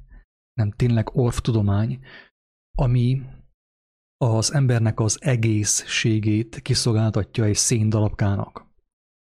nem 0.53 0.71
tényleg 0.71 1.15
orv 1.15 1.35
tudomány, 1.35 1.99
ami 2.77 3.21
az 4.17 4.53
embernek 4.53 4.99
az 4.99 5.21
egészségét 5.21 6.61
kiszolgáltatja 6.61 7.43
egy 7.43 7.55
széndalapkának. 7.55 8.67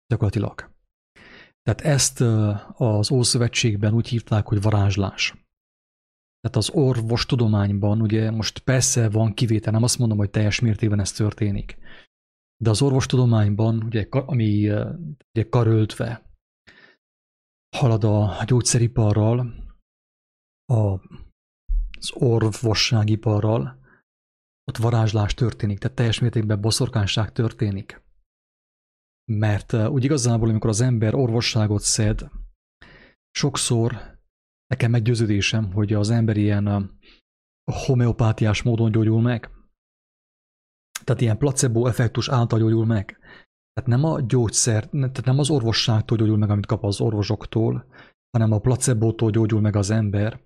Gyakorlatilag. 0.06 0.76
Tehát 1.68 1.80
ezt 1.80 2.20
az 2.76 3.10
Ószövetségben 3.10 3.92
úgy 3.92 4.08
hívták, 4.08 4.46
hogy 4.46 4.62
varázslás. 4.62 5.30
Tehát 6.40 6.56
az 6.56 6.70
orvostudományban, 6.70 8.00
ugye 8.00 8.30
most 8.30 8.58
persze 8.58 9.08
van 9.08 9.34
kivétel, 9.34 9.72
nem 9.72 9.82
azt 9.82 9.98
mondom, 9.98 10.18
hogy 10.18 10.30
teljes 10.30 10.60
mértékben 10.60 11.00
ez 11.00 11.12
történik. 11.12 11.78
De 12.56 12.70
az 12.70 12.82
orvostudományban, 12.82 13.82
ugye, 13.82 14.06
ami 14.10 14.70
ugye 15.34 15.48
karöltve 15.50 16.32
halad 17.76 18.04
a 18.04 18.44
gyógyszeriparral, 18.46 19.38
a, 20.72 20.92
az 21.98 22.12
orvosságiparral, 22.12 23.78
ott 24.64 24.76
varázslás 24.76 25.34
történik, 25.34 25.78
tehát 25.78 25.96
teljes 25.96 26.18
mértékben 26.18 26.60
boszorkánság 26.60 27.32
történik. 27.32 28.07
Mert 29.32 29.72
uh, 29.72 29.90
úgy 29.90 30.04
igazából, 30.04 30.48
amikor 30.48 30.70
az 30.70 30.80
ember 30.80 31.14
orvosságot 31.14 31.82
szed, 31.82 32.30
sokszor 33.30 34.18
nekem 34.66 34.90
meggyőződésem, 34.90 35.72
hogy 35.72 35.92
az 35.92 36.10
ember 36.10 36.36
ilyen 36.36 36.66
uh, 36.66 36.82
homeopátiás 37.72 38.62
módon 38.62 38.90
gyógyul 38.90 39.20
meg. 39.20 39.50
Tehát 41.04 41.20
ilyen 41.20 41.38
placebo 41.38 41.86
effektus 41.86 42.28
által 42.28 42.58
gyógyul 42.58 42.86
meg. 42.86 43.18
Tehát 43.72 44.00
nem 44.00 44.04
a 44.04 44.20
gyógyszer, 44.20 44.88
tehát 44.88 45.24
nem 45.24 45.38
az 45.38 45.50
orvosságtól 45.50 46.16
gyógyul 46.16 46.36
meg, 46.36 46.50
amit 46.50 46.66
kap 46.66 46.84
az 46.84 47.00
orvosoktól, 47.00 47.86
hanem 48.30 48.52
a 48.52 48.58
placebo-tól 48.58 49.30
gyógyul 49.30 49.60
meg 49.60 49.76
az 49.76 49.90
ember, 49.90 50.40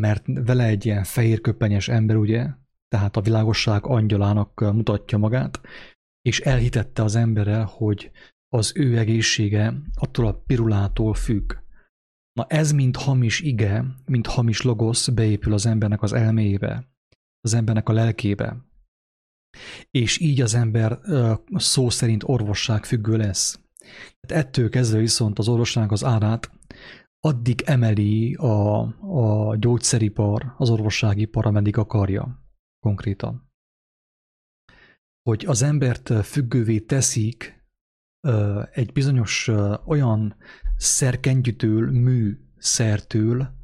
mert 0.00 0.24
vele 0.26 0.64
egy 0.64 0.86
ilyen 0.86 1.04
fehérköpenyes 1.04 1.88
ember, 1.88 2.16
ugye, 2.16 2.50
tehát 2.88 3.16
a 3.16 3.20
világosság 3.20 3.86
angyalának 3.86 4.60
mutatja 4.60 5.18
magát, 5.18 5.60
és 6.22 6.40
elhitette 6.40 7.02
az 7.02 7.14
embere, 7.14 7.62
hogy 7.62 8.10
az 8.48 8.72
ő 8.74 8.98
egészsége 8.98 9.74
attól 9.94 10.26
a 10.26 10.42
pirulától 10.46 11.14
függ. 11.14 11.52
Na 12.32 12.46
ez 12.46 12.72
mint 12.72 12.96
hamis 12.96 13.40
ige, 13.40 13.84
mint 14.04 14.26
hamis 14.26 14.62
logosz 14.62 15.08
beépül 15.08 15.52
az 15.52 15.66
embernek 15.66 16.02
az 16.02 16.12
elméjébe, 16.12 16.88
az 17.40 17.54
embernek 17.54 17.88
a 17.88 17.92
lelkébe. 17.92 18.56
És 19.90 20.20
így 20.20 20.40
az 20.40 20.54
ember 20.54 20.98
szó 21.54 21.90
szerint 21.90 22.22
orvosság 22.26 22.84
függő 22.84 23.16
lesz. 23.16 23.60
Tehát 24.20 24.46
ettől 24.46 24.68
kezdve 24.68 24.98
viszont 24.98 25.38
az 25.38 25.48
orvosság 25.48 25.92
az 25.92 26.04
árát 26.04 26.50
addig 27.20 27.62
emeli 27.66 28.34
a, 28.34 28.80
a 29.48 29.56
gyógyszeripar, 29.56 30.54
az 30.56 30.70
orvosságipar, 30.70 31.46
ameddig 31.46 31.76
akarja 31.76 32.44
konkrétan. 32.80 33.49
Hogy 35.22 35.44
az 35.46 35.62
embert 35.62 36.24
függővé 36.24 36.78
teszik 36.78 37.64
egy 38.70 38.92
bizonyos 38.92 39.48
olyan 39.84 40.36
szerkentyűtől, 40.76 41.90
műszertől, 41.90 43.58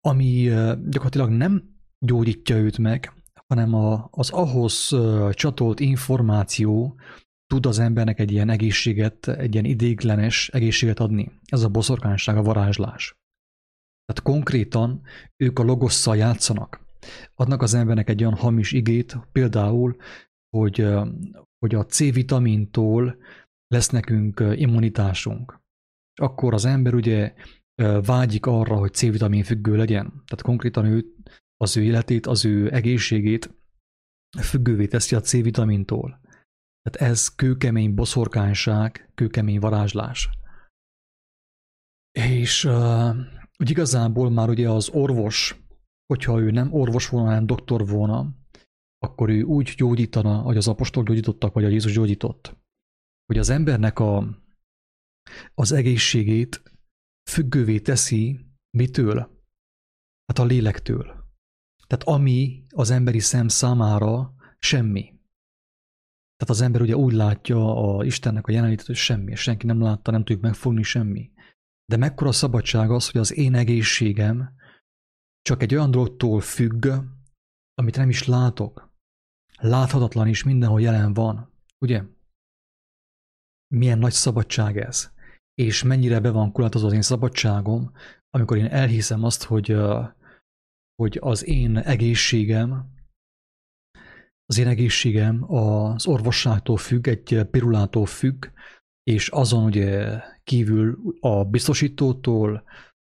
ami 0.00 0.42
gyakorlatilag 0.88 1.30
nem 1.30 1.76
gyógyítja 1.98 2.56
őt 2.56 2.78
meg, 2.78 3.12
hanem 3.46 3.74
a, 3.74 4.08
az 4.10 4.30
ahhoz 4.30 4.96
csatolt 5.30 5.80
információ 5.80 7.00
tud 7.46 7.66
az 7.66 7.78
embernek 7.78 8.18
egy 8.18 8.30
ilyen 8.30 8.48
egészséget, 8.48 9.28
egy 9.28 9.52
ilyen 9.52 9.64
idéglenes 9.64 10.48
egészséget 10.48 11.00
adni. 11.00 11.40
Ez 11.44 11.62
a 11.62 11.68
boszorkányság, 11.68 12.36
a 12.36 12.42
varázslás. 12.42 13.16
Tehát 14.04 14.22
konkrétan 14.22 15.02
ők 15.36 15.58
a 15.58 15.62
logosszal 15.62 16.16
játszanak 16.16 16.85
adnak 17.34 17.62
az 17.62 17.74
embernek 17.74 18.08
egy 18.08 18.22
olyan 18.22 18.36
hamis 18.36 18.72
igét, 18.72 19.18
például, 19.32 19.96
hogy, 20.56 20.88
hogy 21.58 21.74
a 21.74 21.86
C-vitamintól 21.86 23.16
lesz 23.66 23.88
nekünk 23.88 24.44
immunitásunk. 24.54 25.60
És 26.12 26.20
akkor 26.20 26.54
az 26.54 26.64
ember 26.64 26.94
ugye 26.94 27.34
vágyik 28.02 28.46
arra, 28.46 28.76
hogy 28.76 28.94
C-vitamin 28.94 29.42
függő 29.42 29.76
legyen. 29.76 30.06
Tehát 30.06 30.42
konkrétan 30.42 30.84
ő 30.84 31.04
az 31.56 31.76
ő 31.76 31.82
életét, 31.82 32.26
az 32.26 32.44
ő 32.44 32.72
egészségét 32.72 33.54
függővé 34.40 34.86
teszi 34.86 35.14
a 35.14 35.20
C-vitamintól. 35.20 36.20
Tehát 36.82 37.10
ez 37.10 37.34
kőkemény 37.34 37.94
boszorkányság, 37.94 39.10
kőkemény 39.14 39.58
varázslás. 39.58 40.28
És 42.18 42.64
uh, 42.64 43.16
úgy 43.58 43.70
igazából 43.70 44.30
már 44.30 44.48
ugye 44.48 44.70
az 44.70 44.88
orvos 44.88 45.65
hogyha 46.06 46.40
ő 46.40 46.50
nem 46.50 46.72
orvos 46.72 47.08
volna, 47.08 47.28
hanem 47.28 47.46
doktor 47.46 47.86
volna, 47.86 48.34
akkor 48.98 49.28
ő 49.28 49.42
úgy 49.42 49.74
gyógyítana, 49.76 50.40
hogy 50.40 50.56
az 50.56 50.68
apostol 50.68 51.04
gyógyítottak, 51.04 51.52
vagy 51.52 51.64
a 51.64 51.68
Jézus 51.68 51.92
gyógyított. 51.92 52.56
Hogy 53.26 53.38
az 53.38 53.48
embernek 53.48 53.98
a, 53.98 54.42
az 55.54 55.72
egészségét 55.72 56.62
függővé 57.30 57.80
teszi 57.80 58.46
mitől? 58.76 59.18
Hát 60.26 60.38
a 60.38 60.44
lélektől. 60.44 61.04
Tehát 61.86 62.04
ami 62.04 62.66
az 62.74 62.90
emberi 62.90 63.20
szem 63.20 63.48
számára 63.48 64.34
semmi. 64.58 65.02
Tehát 66.36 66.54
az 66.54 66.60
ember 66.60 66.80
ugye 66.80 66.96
úgy 66.96 67.12
látja 67.12 67.76
a 67.76 68.04
Istennek 68.04 68.46
a 68.46 68.52
jelenlétet, 68.52 68.86
hogy 68.86 68.96
semmi, 68.96 69.30
és 69.30 69.40
senki 69.40 69.66
nem 69.66 69.80
látta, 69.80 70.10
nem 70.10 70.24
tudjuk 70.24 70.42
megfogni 70.42 70.82
semmi. 70.82 71.30
De 71.84 71.96
mekkora 71.96 72.32
szabadság 72.32 72.90
az, 72.90 73.10
hogy 73.10 73.20
az 73.20 73.36
én 73.36 73.54
egészségem 73.54 74.54
csak 75.46 75.62
egy 75.62 75.74
olyan 75.74 75.90
dologtól 75.90 76.40
függ, 76.40 76.86
amit 77.74 77.96
nem 77.96 78.08
is 78.08 78.26
látok. 78.26 78.90
Láthatatlan 79.58 80.26
is 80.26 80.44
mindenhol 80.44 80.80
jelen 80.80 81.14
van, 81.14 81.50
ugye? 81.78 82.02
Milyen 83.74 83.98
nagy 83.98 84.12
szabadság 84.12 84.78
ez? 84.78 85.12
És 85.54 85.82
mennyire 85.82 86.20
be 86.20 86.30
van 86.30 86.52
korlátozva 86.52 86.86
az 86.86 86.92
én 86.92 87.02
szabadságom, 87.02 87.92
amikor 88.30 88.56
én 88.56 88.66
elhiszem 88.66 89.24
azt, 89.24 89.42
hogy, 89.42 89.76
hogy 90.94 91.18
az 91.20 91.44
én 91.44 91.76
egészségem, 91.76 92.94
az 94.46 94.58
én 94.58 94.66
egészségem 94.66 95.52
az 95.52 96.06
orvosságtól 96.06 96.76
függ, 96.76 97.06
egy 97.06 97.46
pirulától 97.50 98.06
függ, 98.06 98.46
és 99.02 99.28
azon 99.28 99.64
ugye 99.64 100.20
kívül 100.44 101.16
a 101.20 101.44
biztosítótól, 101.44 102.64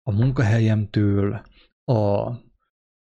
a 0.07 0.13
munkahelyemtől, 0.13 1.53
a, 1.85 2.29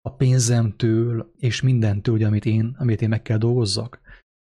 a 0.01 0.15
pénzemtől, 0.17 1.31
és 1.37 1.61
mindentől, 1.61 2.15
ugye, 2.15 2.27
amit 2.27 2.45
én, 2.45 2.75
amit 2.79 3.01
én 3.01 3.09
meg 3.09 3.21
kell 3.21 3.37
dolgozzak. 3.37 4.01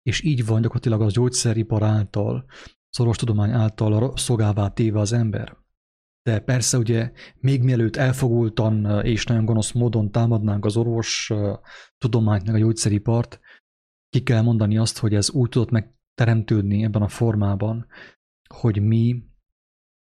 És 0.03 0.23
így 0.23 0.47
van 0.47 0.61
gyakorlatilag 0.61 1.01
az 1.01 1.13
gyógyszeripar 1.13 1.83
által, 1.83 2.45
az 2.99 3.17
tudomány 3.17 3.51
által 3.51 4.17
szolgálvá 4.17 4.69
téve 4.69 5.01
az 5.01 5.13
ember. 5.13 5.57
De 6.23 6.41
persze 6.41 6.79
ugye 6.79 7.13
még 7.41 7.63
mielőtt 7.63 7.97
elfogultan 7.97 9.05
és 9.05 9.25
nagyon 9.25 9.45
gonosz 9.45 9.73
módon 9.73 10.11
támadnánk 10.11 10.65
az 10.65 10.77
orvos 10.77 11.33
tudományt 11.99 12.47
meg 12.47 12.55
a 12.55 12.59
gyógyszeripart, 12.59 13.41
ki 14.09 14.23
kell 14.23 14.43
mondani 14.43 14.79
azt, 14.79 14.99
hogy 14.99 15.15
ez 15.15 15.31
úgy 15.31 15.49
tudott 15.49 15.71
megteremtődni 15.71 16.85
ebben 16.85 17.03
a 17.03 17.09
formában, 17.09 17.87
hogy 18.49 18.83
mi 18.83 19.25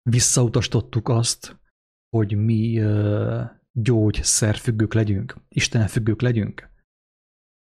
visszautasítottuk 0.09 1.09
azt, 1.09 1.59
hogy 2.09 2.35
mi 2.35 2.79
gyógyszerfüggők 3.71 4.93
legyünk, 4.93 5.35
Isten 5.49 5.87
függők 5.87 6.21
legyünk. 6.21 6.69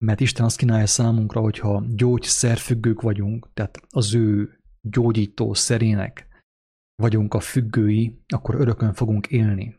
Mert 0.04 0.20
Isten 0.20 0.44
azt 0.44 0.56
kínálja 0.56 0.86
számunkra, 0.86 1.40
hogyha 1.40 1.84
gyógyszerfüggők 1.88 3.00
vagyunk, 3.00 3.48
tehát 3.54 3.80
az 3.88 4.14
ő 4.14 4.60
gyógyító 4.80 5.54
szerének 5.54 6.28
vagyunk 7.02 7.34
a 7.34 7.40
függői, 7.40 8.22
akkor 8.26 8.54
örökön 8.54 8.92
fogunk 8.92 9.26
élni. 9.26 9.78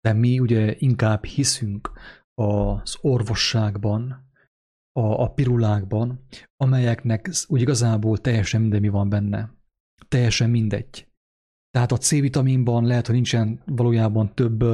De 0.00 0.12
mi 0.12 0.38
ugye 0.38 0.74
inkább 0.78 1.24
hiszünk 1.24 1.92
az 2.34 2.96
orvosságban, 3.00 4.24
a, 4.98 5.22
a 5.22 5.32
pirulákban, 5.32 6.26
amelyeknek 6.56 7.30
úgy 7.46 7.60
igazából 7.60 8.18
teljesen 8.18 8.60
mindegy 8.60 8.80
mi 8.80 8.88
van 8.88 9.08
benne. 9.08 9.54
Teljesen 10.08 10.50
mindegy. 10.50 11.08
Tehát 11.70 11.92
a 11.92 11.98
C-vitaminban 11.98 12.84
lehet, 12.84 13.06
hogy 13.06 13.14
nincsen 13.14 13.62
valójában 13.66 14.34
több, 14.34 14.64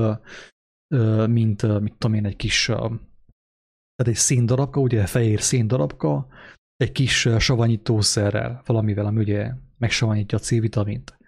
mint, 1.26 1.80
mit 1.80 1.94
tudom 1.98 2.14
én, 2.14 2.26
egy 2.26 2.36
kis, 2.36 2.64
tehát 2.64 4.14
egy 4.14 4.14
széndarabka, 4.14 4.80
ugye 4.80 5.06
fehér 5.06 5.40
széndarabka, 5.40 6.28
egy 6.76 6.92
kis 6.92 7.28
savanyítószerrel, 7.38 8.62
valamivel, 8.66 9.06
ami 9.06 9.20
ugye 9.20 9.52
megsavanyítja 9.78 10.38
a 10.38 10.40
C-vitamint. 10.40 11.18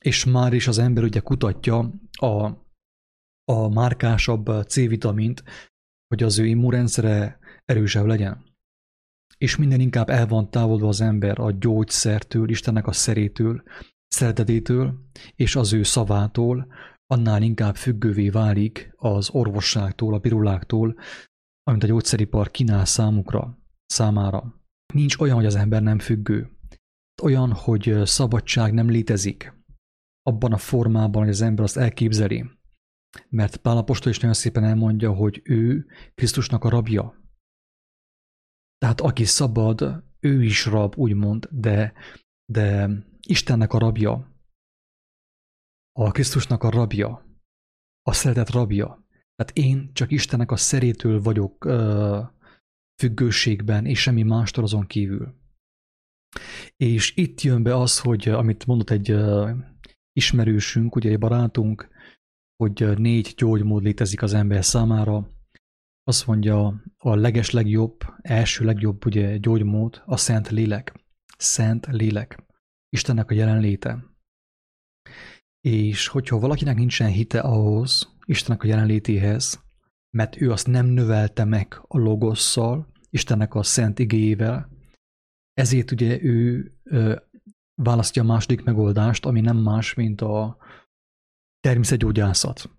És 0.00 0.24
már 0.24 0.52
is 0.52 0.66
az 0.66 0.78
ember 0.78 1.04
ugye 1.04 1.20
kutatja 1.20 1.92
a, 2.10 2.44
a 3.44 3.68
márkásabb 3.68 4.66
C-vitamint, 4.66 5.44
hogy 6.08 6.22
az 6.22 6.38
ő 6.38 6.46
immunrendszere 6.46 7.38
erősebb 7.64 8.06
legyen. 8.06 8.44
És 9.38 9.56
minden 9.56 9.80
inkább 9.80 10.08
el 10.08 10.26
van 10.26 10.50
távolodva 10.50 10.88
az 10.88 11.00
ember 11.00 11.38
a 11.38 11.50
gyógyszertől, 11.50 12.48
Istennek 12.48 12.86
a 12.86 12.92
szerétől, 12.92 13.62
szeretetétől 14.08 14.94
és 15.34 15.56
az 15.56 15.72
ő 15.72 15.82
szavától, 15.82 16.72
annál 17.12 17.42
inkább 17.42 17.76
függővé 17.76 18.28
válik 18.28 18.94
az 18.96 19.30
orvosságtól, 19.30 20.14
a 20.14 20.18
piruláktól, 20.18 20.96
amit 21.62 21.82
a 21.82 21.86
gyógyszeripar 21.86 22.50
kínál 22.50 22.84
számukra, 22.84 23.58
számára. 23.86 24.60
Nincs 24.94 25.18
olyan, 25.18 25.34
hogy 25.34 25.46
az 25.46 25.54
ember 25.54 25.82
nem 25.82 25.98
függő. 25.98 26.50
Olyan, 27.22 27.52
hogy 27.52 28.00
szabadság 28.04 28.72
nem 28.72 28.90
létezik 28.90 29.52
abban 30.22 30.52
a 30.52 30.56
formában, 30.56 31.22
hogy 31.22 31.32
az 31.32 31.40
ember 31.40 31.64
azt 31.64 31.76
elképzeli. 31.76 32.50
Mert 33.28 33.56
Pál 33.56 33.76
Apostol 33.76 34.10
is 34.12 34.18
nagyon 34.18 34.34
szépen 34.34 34.64
elmondja, 34.64 35.12
hogy 35.12 35.40
ő 35.44 35.86
Krisztusnak 36.14 36.64
a 36.64 36.68
rabja. 36.68 37.14
Tehát 38.78 39.00
aki 39.00 39.24
szabad, 39.24 40.04
ő 40.20 40.42
is 40.42 40.66
rab, 40.66 40.94
úgymond, 40.96 41.48
de, 41.50 41.92
de 42.52 42.90
Istennek 43.20 43.72
a 43.72 43.78
rabja, 43.78 44.31
a 45.92 46.10
Krisztusnak 46.10 46.62
a 46.62 46.70
rabja, 46.70 47.26
a 48.02 48.12
szeretet 48.12 48.50
rabja. 48.50 49.06
Tehát 49.34 49.58
én 49.58 49.92
csak 49.92 50.10
Istennek 50.10 50.50
a 50.50 50.56
szerétől 50.56 51.20
vagyok 51.20 51.64
ö, 51.64 52.20
függőségben, 53.00 53.86
és 53.86 54.00
semmi 54.00 54.22
mástól 54.22 54.64
azon 54.64 54.86
kívül. 54.86 55.34
És 56.76 57.16
itt 57.16 57.40
jön 57.40 57.62
be 57.62 57.76
az, 57.76 57.98
hogy 57.98 58.28
amit 58.28 58.66
mondott 58.66 58.90
egy 58.90 59.10
ö, 59.10 59.50
ismerősünk, 60.12 60.94
ugye 60.96 61.10
egy 61.10 61.18
barátunk, 61.18 61.88
hogy 62.56 62.98
négy 62.98 63.34
gyógymód 63.36 63.82
létezik 63.82 64.22
az 64.22 64.34
ember 64.34 64.64
számára. 64.64 65.28
Azt 66.04 66.26
mondja, 66.26 66.82
a 66.96 67.14
leges 67.14 67.50
legjobb, 67.50 68.04
első 68.20 68.64
legjobb 68.64 69.06
ugye 69.06 69.36
gyógymód 69.36 70.02
a 70.04 70.16
szent 70.16 70.48
lélek. 70.48 71.04
Szent 71.38 71.86
lélek. 71.86 72.44
Istennek 72.88 73.30
a 73.30 73.34
jelenléte. 73.34 74.04
És 75.68 76.06
hogyha 76.06 76.38
valakinek 76.38 76.76
nincsen 76.76 77.08
hite 77.08 77.40
ahhoz, 77.40 78.14
Istennek 78.24 78.62
a 78.62 78.66
jelenlétéhez, 78.66 79.64
mert 80.16 80.40
ő 80.40 80.50
azt 80.50 80.66
nem 80.66 80.86
növelte 80.86 81.44
meg 81.44 81.80
a 81.88 81.98
logosszal, 81.98 82.86
Istennek 83.10 83.54
a 83.54 83.62
szent 83.62 83.98
igéjével, 83.98 84.68
ezért 85.52 85.90
ugye 85.90 86.22
ő 86.22 86.72
ö, 86.82 87.16
választja 87.82 88.22
a 88.22 88.26
második 88.26 88.64
megoldást, 88.64 89.26
ami 89.26 89.40
nem 89.40 89.56
más, 89.56 89.94
mint 89.94 90.20
a 90.20 90.56
természetgyógyászat. 91.60 92.70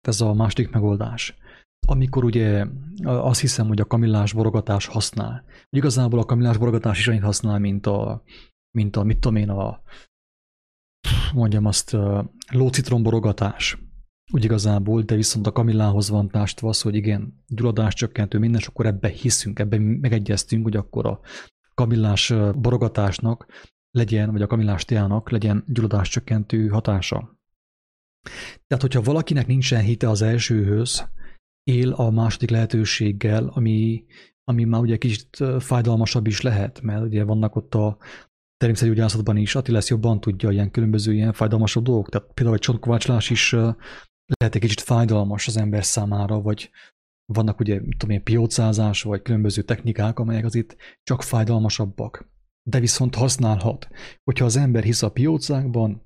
Ez 0.00 0.20
a 0.20 0.34
második 0.34 0.70
megoldás. 0.70 1.36
Amikor 1.86 2.24
ugye 2.24 2.66
azt 3.04 3.40
hiszem, 3.40 3.66
hogy 3.66 3.80
a 3.80 3.86
kamillás 3.86 4.32
borogatás 4.32 4.86
használ. 4.86 5.44
Igazából 5.70 6.18
a 6.18 6.24
kamillás 6.24 6.56
borogatás 6.56 6.98
is 6.98 7.08
annyit 7.08 7.22
használ, 7.22 7.58
mint 7.58 7.86
a 7.86 8.22
mint 8.70 8.96
a, 8.96 9.02
mit 9.02 9.18
tudom 9.18 9.36
én, 9.36 9.50
a 9.50 9.82
mondjam 11.32 11.64
azt, 11.64 11.96
lócitromborogatás. 12.50 13.78
Úgy 14.32 14.44
igazából, 14.44 15.02
de 15.02 15.14
viszont 15.14 15.46
a 15.46 15.52
kamillához 15.52 16.08
van 16.08 16.28
tástva 16.28 16.68
az, 16.68 16.80
hogy 16.80 16.94
igen, 16.94 17.42
gyulladás 17.46 17.94
csökkentő 17.94 18.38
minden, 18.38 18.60
és 18.60 18.66
akkor 18.66 18.86
ebbe 18.86 19.08
hiszünk, 19.08 19.58
ebben 19.58 19.80
megegyeztünk, 19.80 20.62
hogy 20.62 20.76
akkor 20.76 21.06
a 21.06 21.20
kamillás 21.74 22.32
borogatásnak 22.56 23.46
legyen, 23.90 24.32
vagy 24.32 24.42
a 24.42 24.46
kamillás 24.46 24.84
teának 24.84 25.30
legyen 25.30 25.64
gyulladás 25.66 26.08
csökkentő 26.08 26.68
hatása. 26.68 27.38
Tehát, 28.66 28.82
hogyha 28.82 29.02
valakinek 29.02 29.46
nincsen 29.46 29.82
hite 29.82 30.08
az 30.08 30.22
elsőhöz, 30.22 31.08
él 31.62 31.92
a 31.92 32.10
második 32.10 32.50
lehetőséggel, 32.50 33.46
ami, 33.46 34.04
ami 34.44 34.64
már 34.64 34.80
ugye 34.80 34.96
kicsit 34.96 35.44
fájdalmasabb 35.58 36.26
is 36.26 36.40
lehet, 36.40 36.80
mert 36.80 37.02
ugye 37.02 37.24
vannak 37.24 37.56
ott 37.56 37.74
a 37.74 37.98
természetgyógyászatban 38.60 39.36
is 39.36 39.54
Attila 39.54 39.76
ezt 39.76 39.88
jobban 39.88 40.20
tudja, 40.20 40.50
ilyen 40.50 40.70
különböző 40.70 41.12
ilyen 41.12 41.32
fájdalmasabb 41.32 41.84
dolgok. 41.84 42.08
Tehát 42.08 42.32
például 42.34 42.56
egy 42.56 42.62
csontkovácsolás 42.62 43.30
is 43.30 43.52
lehet 43.52 44.54
egy 44.54 44.60
kicsit 44.60 44.80
fájdalmas 44.80 45.46
az 45.46 45.56
ember 45.56 45.84
számára, 45.84 46.40
vagy 46.40 46.70
vannak 47.32 47.60
ugye, 47.60 47.80
tudom 47.80 48.10
én, 48.10 48.22
piócázás, 48.22 49.02
vagy 49.02 49.22
különböző 49.22 49.62
technikák, 49.62 50.18
amelyek 50.18 50.44
az 50.44 50.54
itt 50.54 50.76
csak 51.02 51.22
fájdalmasabbak. 51.22 52.28
De 52.62 52.80
viszont 52.80 53.14
használhat. 53.14 53.88
Hogyha 54.24 54.44
az 54.44 54.56
ember 54.56 54.82
hisz 54.82 55.02
a 55.02 55.10
piócákban, 55.10 56.02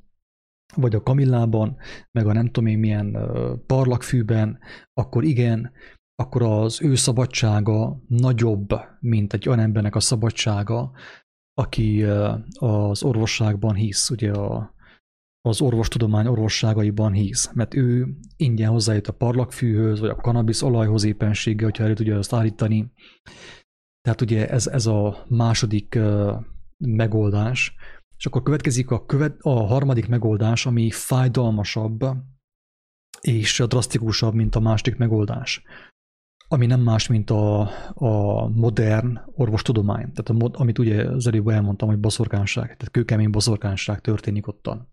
vagy 0.77 0.95
a 0.95 1.03
kamillában, 1.03 1.77
meg 2.11 2.27
a 2.27 2.33
nem 2.33 2.47
tudom 2.47 2.67
én 2.67 2.79
milyen 2.79 3.19
parlagfűben, 3.67 4.59
akkor 4.93 5.25
igen, 5.25 5.73
akkor 6.15 6.43
az 6.43 6.83
ő 6.83 6.95
szabadsága 6.95 8.03
nagyobb, 8.09 8.69
mint 9.01 9.33
egy 9.33 9.49
olyan 9.49 9.61
embernek 9.61 9.95
a 9.95 10.01
szabadsága, 10.01 10.93
aki 11.55 12.05
az 12.55 13.03
orvosságban 13.03 13.75
hisz, 13.75 14.11
ugye 14.11 14.33
a, 14.33 14.75
az 15.41 15.61
orvostudomány 15.61 16.27
orvosságaiban 16.27 17.13
hisz, 17.13 17.53
mert 17.53 17.75
ő 17.75 18.17
ingyen 18.37 18.71
hozzájött 18.71 19.07
a 19.07 19.13
parlagfűhöz, 19.13 20.01
vagy 20.01 20.11
a 20.11 20.15
kanabisz 20.15 20.63
olajhoz 20.63 21.05
éppenséggel, 21.05 21.65
hogyha 21.65 21.85
elő 21.85 21.95
tudja 21.95 22.19
azt 22.19 22.33
állítani. 22.33 22.93
Tehát 24.01 24.21
ugye 24.21 24.49
ez, 24.49 24.67
ez 24.67 24.87
a 24.87 25.25
második 25.29 25.99
megoldás, 26.79 27.75
és 28.17 28.27
akkor 28.27 28.43
következik 28.43 28.91
a, 28.91 29.07
követ, 29.07 29.37
a 29.41 29.67
harmadik 29.67 30.09
megoldás, 30.09 30.67
ami 30.67 30.91
fájdalmasabb 30.91 32.05
és 33.21 33.63
drasztikusabb, 33.67 34.35
mint 34.35 34.55
a 34.55 34.61
második 34.61 34.97
megoldás 34.97 35.63
ami 36.49 36.67
nem 36.67 36.81
más, 36.81 37.07
mint 37.07 37.31
a, 37.31 37.61
a 37.95 38.47
modern 38.49 39.21
orvostudomány. 39.35 40.13
Tehát 40.13 40.43
a, 40.43 40.61
amit 40.61 40.79
ugye 40.79 41.11
az 41.11 41.27
előbb 41.27 41.49
elmondtam, 41.49 41.89
hogy 41.89 41.99
boszorkánság, 41.99 42.65
tehát 42.65 42.91
kőkemény 42.91 43.31
boszorkánság 43.31 44.01
történik 44.01 44.47
ottan. 44.47 44.93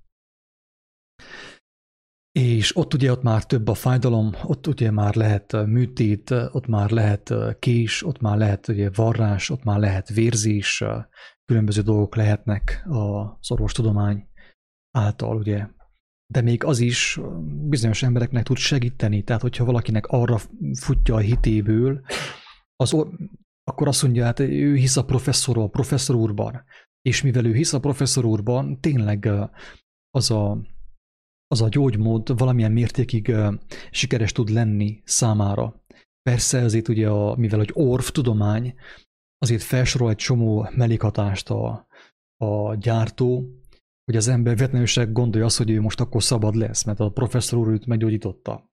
És 2.32 2.76
ott 2.78 2.94
ugye 2.94 3.12
ott 3.12 3.22
már 3.22 3.46
több 3.46 3.68
a 3.68 3.74
fájdalom, 3.74 4.32
ott 4.44 4.68
ugye 4.68 4.92
már 4.92 5.16
lehet 5.16 5.66
műtét, 5.66 6.32
ott 6.32 6.68
már 6.68 6.90
lehet 6.90 7.34
kés, 7.60 8.06
ott 8.06 8.20
már 8.20 8.38
lehet 8.38 8.68
ugye 8.68 8.90
varrás, 8.96 9.50
ott 9.50 9.64
már 9.64 9.80
lehet 9.80 10.10
vérzés, 10.10 10.84
különböző 11.46 11.82
dolgok 11.82 12.16
lehetnek 12.16 12.86
az 12.90 13.52
orvostudomány 13.52 14.28
által 14.92 15.38
ugye 15.38 15.68
de 16.32 16.42
még 16.42 16.64
az 16.64 16.80
is 16.80 17.20
bizonyos 17.70 18.04
embereknek 18.04 18.44
tud 18.44 18.58
segíteni. 18.58 19.24
Tehát, 19.24 19.42
hogyha 19.42 19.66
valakinek 19.66 20.08
arra 20.08 20.38
futja 20.74 21.16
a 21.16 21.20
hitéből, 21.20 22.02
az, 22.76 22.94
akkor 23.64 23.88
azt 23.88 24.04
mondja, 24.04 24.24
hát 24.24 24.40
ő 24.40 24.76
hisz 24.76 24.98
a 24.98 25.06
professzor, 25.06 25.58
a 25.58 25.68
professzor 25.68 26.16
úrban. 26.16 26.64
És 27.02 27.22
mivel 27.22 27.46
ő 27.46 27.54
hisz 27.54 27.74
a 27.74 27.80
professzor 27.80 28.26
úrban, 28.26 28.80
tényleg 28.80 29.30
az 30.10 30.32
a, 30.32 30.62
az 31.48 31.62
a 31.62 31.70
gyógymód 31.70 32.38
valamilyen 32.38 32.72
mértékig 32.72 33.36
sikeres 33.92 34.32
tud 34.32 34.50
lenni 34.50 35.02
számára. 35.06 35.84
Persze 36.22 36.60
ezért 36.60 36.88
ugye, 36.88 37.10
a, 37.10 37.36
mivel 37.36 37.60
hogy 37.60 37.72
orv 37.74 38.04
tudomány, 38.04 38.74
azért 39.38 39.64
felsorol 39.64 40.10
egy 40.10 40.16
csomó 40.16 40.70
mellékhatást 40.76 41.50
a, 41.50 41.88
a 42.38 42.76
gyártó, 42.76 43.61
hogy 44.12 44.20
az 44.20 44.28
ember 44.28 44.58
vetlenül 44.58 45.14
gondolja 45.14 45.46
azt, 45.46 45.58
hogy 45.58 45.70
ő 45.70 45.82
most 45.82 46.00
akkor 46.00 46.24
szabad 46.24 46.56
lesz, 46.56 46.84
mert 46.84 47.00
a 47.00 47.12
professzor 47.12 47.60
úr 47.60 47.68
őt 47.68 47.86
meggyógyította. 47.86 48.72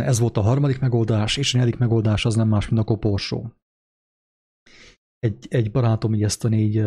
Ez 0.00 0.18
volt 0.18 0.36
a 0.36 0.40
harmadik 0.40 0.80
megoldás, 0.80 1.36
és 1.36 1.54
a 1.54 1.58
negyedik 1.58 1.78
megoldás 1.78 2.24
az 2.24 2.34
nem 2.34 2.48
más, 2.48 2.68
mint 2.68 2.82
a 2.82 2.84
koporsó. 2.84 3.52
Egy, 5.18 5.46
egy 5.48 5.70
barátom 5.70 6.14
így 6.14 6.22
ezt 6.22 6.44
a 6.44 6.48
négy 6.48 6.84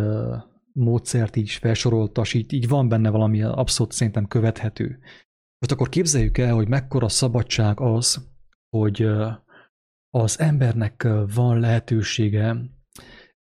módszert 0.72 1.36
így 1.36 1.50
felsorolta, 1.50 2.22
és 2.22 2.34
így, 2.34 2.54
így 2.54 2.68
van 2.68 2.88
benne 2.88 3.10
valami 3.10 3.42
abszolút 3.42 3.92
szerintem 3.92 4.28
követhető. 4.28 5.00
Most 5.58 5.72
akkor 5.72 5.90
képzeljük 5.90 6.38
el, 6.38 6.54
hogy 6.54 6.68
mekkora 6.68 7.10
szabadság 7.10 7.80
az, 7.80 8.30
hogy 8.70 9.08
az 10.10 10.40
embernek 10.40 11.08
van 11.34 11.60
lehetősége 11.60 12.56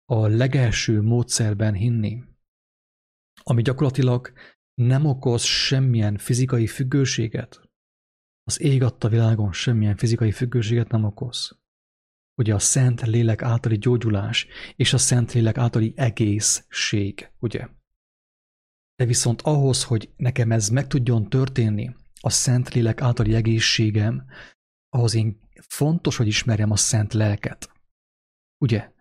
a 0.06 0.28
legelső 0.28 1.02
módszerben 1.02 1.73
hinni, 1.73 2.23
ami 3.43 3.62
gyakorlatilag 3.62 4.34
nem 4.73 5.06
okoz 5.06 5.43
semmilyen 5.43 6.17
fizikai 6.17 6.67
függőséget. 6.67 7.62
Az 8.43 8.62
ég 8.62 8.84
adta 8.84 9.10
világon 9.10 9.51
semmilyen 9.53 9.95
fizikai 9.95 10.32
függőséget 10.32 10.89
nem 10.89 11.03
okoz. 11.03 11.60
Ugye 12.36 12.53
a 12.53 12.60
szent 12.60 13.01
lélek 13.01 13.41
általi 13.41 13.77
gyógyulás 13.77 14.47
és 14.75 14.93
a 14.93 14.97
szent 14.97 15.34
lélek 15.34 15.58
általi 15.58 15.93
egészség, 15.95 17.32
ugye? 17.39 17.67
De 18.95 19.06
viszont 19.06 19.41
ahhoz, 19.41 19.84
hogy 19.84 20.13
nekem 20.15 20.51
ez 20.51 20.69
meg 20.69 20.88
tudjon 20.88 21.29
történni, 21.29 21.95
a 22.19 22.29
szent 22.29 22.73
lélek 22.73 23.01
általi 23.01 23.34
egészségem, 23.36 24.25
ahhoz 24.89 25.13
én 25.13 25.39
fontos, 25.67 26.17
hogy 26.17 26.27
ismerjem 26.27 26.71
a 26.71 26.75
szent 26.75 27.13
lelket. 27.13 27.71
Ugye? 28.58 28.92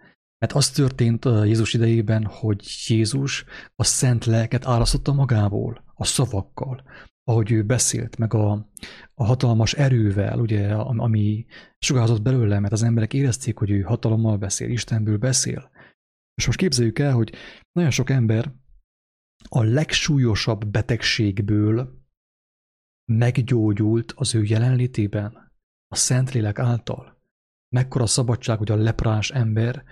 Mert 0.43 0.55
az 0.55 0.71
történt 0.71 1.25
Jézus 1.25 1.75
idejében, 1.75 2.25
hogy 2.25 2.65
Jézus 2.87 3.45
a 3.77 3.85
szent 3.85 4.25
lelket 4.25 4.67
árasztotta 4.67 5.13
magából, 5.13 5.85
a 5.95 6.05
szavakkal, 6.05 6.83
ahogy 7.25 7.51
ő 7.53 7.63
beszélt, 7.63 8.17
meg 8.17 8.35
a, 8.35 8.71
a 9.15 9.25
hatalmas 9.25 9.75
erővel, 9.75 10.39
ugye, 10.39 10.75
ami 10.75 11.47
sugárzott 11.79 12.23
belőle, 12.23 12.59
mert 12.59 12.73
az 12.73 12.83
emberek 12.83 13.15
érezték, 13.15 13.59
hogy 13.59 13.71
ő 13.71 13.81
hatalommal 13.81 14.37
beszél, 14.37 14.71
Istenből 14.71 15.17
beszél. 15.17 15.71
És 16.35 16.47
most 16.47 16.59
képzeljük 16.59 16.99
el, 16.99 17.13
hogy 17.13 17.33
nagyon 17.73 17.91
sok 17.91 18.11
ember 18.11 18.53
a 19.49 19.63
legsúlyosabb 19.63 20.67
betegségből 20.67 22.03
meggyógyult 23.13 24.13
az 24.17 24.35
ő 24.35 24.45
jelenlétében, 24.45 25.53
a 25.89 25.97
Szentlélek 25.97 26.59
által. 26.59 27.23
Mekkora 27.75 28.07
szabadság, 28.07 28.59
hogy 28.59 28.71
a 28.71 28.77
leprás 28.77 29.31
ember 29.31 29.85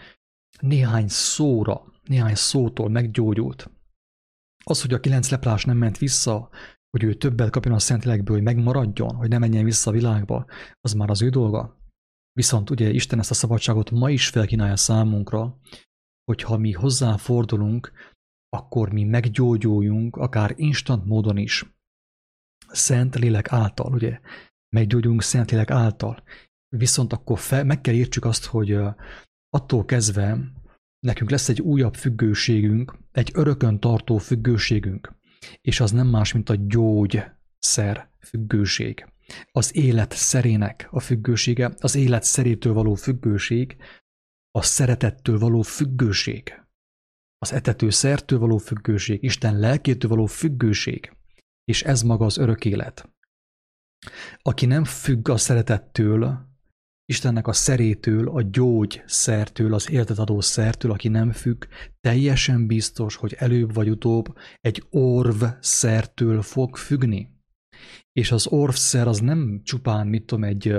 néhány 0.58 1.08
szóra, 1.08 1.92
néhány 2.02 2.34
szótól 2.34 2.88
meggyógyult. 2.88 3.70
Az, 4.64 4.80
hogy 4.80 4.92
a 4.92 5.00
kilenc 5.00 5.30
leprás 5.30 5.64
nem 5.64 5.76
ment 5.76 5.98
vissza, 5.98 6.50
hogy 6.90 7.02
ő 7.02 7.14
többet 7.14 7.50
kapjon 7.50 7.74
a 7.74 7.78
Szentlélekből, 7.78 8.36
hogy 8.36 8.44
megmaradjon, 8.44 9.14
hogy 9.14 9.28
ne 9.28 9.38
menjen 9.38 9.64
vissza 9.64 9.90
a 9.90 9.92
világba, 9.92 10.46
az 10.80 10.92
már 10.92 11.10
az 11.10 11.22
ő 11.22 11.28
dolga. 11.28 11.78
Viszont 12.32 12.70
ugye 12.70 12.90
Isten 12.90 13.18
ezt 13.18 13.30
a 13.30 13.34
szabadságot 13.34 13.90
ma 13.90 14.10
is 14.10 14.28
felkínálja 14.28 14.76
számunkra, 14.76 15.60
hogyha 16.24 16.56
mi 16.56 16.72
hozzáfordulunk, 16.72 17.92
akkor 18.48 18.92
mi 18.92 19.04
meggyógyuljunk, 19.04 20.16
akár 20.16 20.54
instant 20.56 21.04
módon 21.04 21.36
is. 21.36 21.74
Szent 22.68 23.14
lélek 23.14 23.52
által, 23.52 23.92
ugye? 23.92 24.20
Meggyógyulunk 24.76 25.22
szent 25.22 25.50
lélek 25.50 25.70
által. 25.70 26.22
Viszont 26.76 27.12
akkor 27.12 27.38
fel, 27.38 27.64
meg 27.64 27.80
kell 27.80 27.94
értsük 27.94 28.24
azt, 28.24 28.44
hogy 28.44 28.78
attól 29.50 29.84
kezdve 29.84 30.38
nekünk 31.00 31.30
lesz 31.30 31.48
egy 31.48 31.60
újabb 31.60 31.94
függőségünk, 31.94 32.98
egy 33.12 33.30
örökön 33.34 33.80
tartó 33.80 34.18
függőségünk, 34.18 35.14
és 35.60 35.80
az 35.80 35.90
nem 35.90 36.06
más, 36.06 36.32
mint 36.32 36.48
a 36.48 36.54
gyógyszer 36.58 38.10
függőség. 38.20 39.06
Az 39.52 39.76
élet 39.76 40.12
szerének 40.12 40.88
a 40.90 41.00
függősége, 41.00 41.74
az 41.78 41.94
élet 41.94 42.22
szerétől 42.22 42.72
való 42.72 42.94
függőség, 42.94 43.76
a 44.50 44.62
szeretettől 44.62 45.38
való 45.38 45.62
függőség, 45.62 46.60
az 47.38 47.52
etető 47.52 47.90
szertől 47.90 48.38
való 48.38 48.56
függőség, 48.56 49.22
Isten 49.22 49.58
lelkétől 49.58 50.10
való 50.10 50.26
függőség, 50.26 51.16
és 51.64 51.82
ez 51.82 52.02
maga 52.02 52.24
az 52.24 52.38
örök 52.38 52.64
élet. 52.64 53.08
Aki 54.42 54.66
nem 54.66 54.84
függ 54.84 55.28
a 55.28 55.36
szeretettől, 55.36 56.49
Istennek 57.10 57.46
a 57.46 57.52
szerétől, 57.52 58.28
a 58.28 58.42
gyógyszertől, 58.42 59.74
az 59.74 59.90
életet 59.90 60.18
adó 60.18 60.40
szertől, 60.40 60.90
aki 60.90 61.08
nem 61.08 61.32
függ, 61.32 61.64
teljesen 62.00 62.66
biztos, 62.66 63.16
hogy 63.16 63.34
előbb 63.38 63.74
vagy 63.74 63.90
utóbb 63.90 64.36
egy 64.60 64.82
orv 64.90 65.44
szertől 65.60 66.42
fog 66.42 66.76
függni. 66.76 67.28
És 68.12 68.32
az 68.32 68.46
orvszer 68.46 69.06
az 69.06 69.18
nem 69.18 69.60
csupán, 69.62 70.06
mit 70.06 70.24
tudom, 70.26 70.44
egy, 70.44 70.74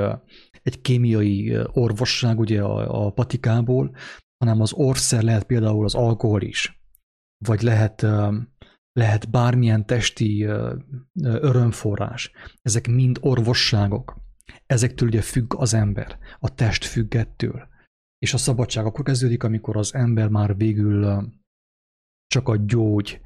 egy 0.62 0.82
kémiai 0.82 1.58
orvosság 1.72 2.39
ugye 2.39 2.62
a, 2.62 3.06
a 3.06 3.12
patikából, 3.12 3.96
hanem 4.38 4.62
az 4.62 4.74
orvszer 4.74 5.24
lehet 5.24 5.44
például 5.44 5.84
az 5.84 5.96
alkohol 5.96 6.41
is, 6.41 6.84
vagy 7.46 7.62
lehet, 7.62 8.06
lehet 8.91 9.30
bármilyen 9.30 9.86
testi 9.86 10.44
örömforrás. 11.24 12.32
Ezek 12.62 12.88
mind 12.88 13.17
orvosságok. 13.22 14.21
Ezektől 14.66 15.08
ugye 15.08 15.22
függ 15.22 15.54
az 15.56 15.74
ember, 15.74 16.18
a 16.40 16.54
test 16.54 16.86
függettől. 16.86 17.70
És 18.18 18.34
a 18.34 18.38
szabadság 18.38 18.86
akkor 18.86 19.04
kezdődik, 19.04 19.44
amikor 19.44 19.78
az 19.78 19.94
ember 19.94 20.30
már 20.30 20.58
végül 20.58 21.30
csak 22.28 22.48
a 22.48 22.56
gyógy 22.56 23.22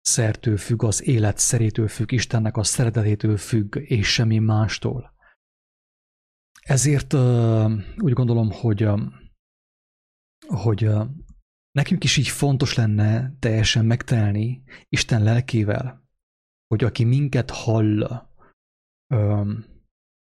szertől 0.00 0.56
függ, 0.56 0.82
az 0.82 1.06
élet 1.06 1.38
szerétől 1.38 1.88
függ, 1.88 2.12
Istennek 2.12 2.56
a 2.56 2.62
szeretetétől 2.62 3.36
függ, 3.36 3.76
és 3.76 4.12
semmi 4.12 4.38
mástól. 4.38 5.14
Ezért 6.60 7.12
úgy 7.96 8.12
gondolom, 8.12 8.50
hogy, 8.50 8.88
hogy 10.46 10.90
nekünk 11.70 12.04
is 12.04 12.16
így 12.16 12.28
fontos 12.28 12.74
lenne 12.74 13.36
teljesen 13.38 13.84
megtelni 13.84 14.62
Isten 14.88 15.22
lelkével, 15.22 16.04
hogy 16.66 16.84
aki 16.84 17.04
minket 17.04 17.50
hall, 17.50 18.28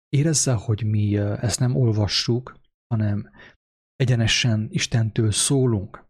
érezze, 0.10 0.54
hogy 0.54 0.84
mi 0.84 1.18
ezt 1.18 1.60
nem 1.60 1.76
olvassuk, 1.76 2.60
hanem 2.88 3.30
egyenesen 3.96 4.68
Istentől 4.72 5.32
szólunk, 5.32 6.08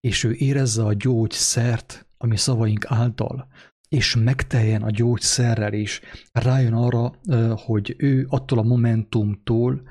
és 0.00 0.24
ő 0.24 0.32
érezze 0.32 0.84
a 0.84 0.92
gyógyszert, 0.92 2.06
ami 2.16 2.36
szavaink 2.36 2.84
által, 2.88 3.48
és 3.88 4.16
megteljen 4.16 4.82
a 4.82 4.90
gyógyszerrel 4.90 5.72
is, 5.72 6.00
rájön 6.32 6.72
arra, 6.72 7.12
hogy 7.56 7.94
ő 7.98 8.26
attól 8.28 8.58
a 8.58 8.62
momentumtól, 8.62 9.88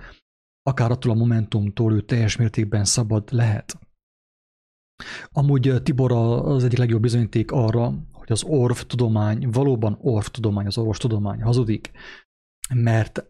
akár 0.62 0.92
attól 0.92 1.12
a 1.12 1.16
momentumtól 1.16 1.94
ő 1.94 2.02
teljes 2.02 2.36
mértékben 2.36 2.86
szabad 2.86 3.32
lehet. 3.32 3.80
Amúgy 5.32 5.84
Tibor 5.84 6.12
az 6.12 6.64
egyik 6.64 6.78
legjobb 6.78 7.02
bizonyíték 7.02 7.52
arra, 7.52 7.94
hogy 8.12 8.32
az 8.32 8.44
orv 8.44 8.78
tudomány 8.78 9.50
valóban 9.50 9.98
orv 10.02 10.26
tudomány, 10.26 10.66
az 10.66 10.78
orvos 10.78 10.98
tudomány 10.98 11.42
hazudik, 11.42 11.92
mert 12.74 13.24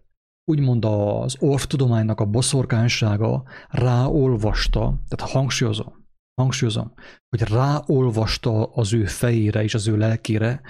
úgymond 0.49 0.85
az 0.85 1.35
orvtudománynak 1.39 2.19
a 2.19 2.25
boszorkánysága 2.25 3.43
ráolvasta, 3.67 5.01
tehát 5.07 5.33
hangsúlyozom, 5.33 6.07
hangsúlyozom, 6.41 6.93
hogy 7.29 7.47
ráolvasta 7.47 8.65
az 8.65 8.93
ő 8.93 9.05
fejére 9.05 9.63
és 9.63 9.73
az 9.73 9.87
ő 9.87 9.97
lelkére, 9.97 10.61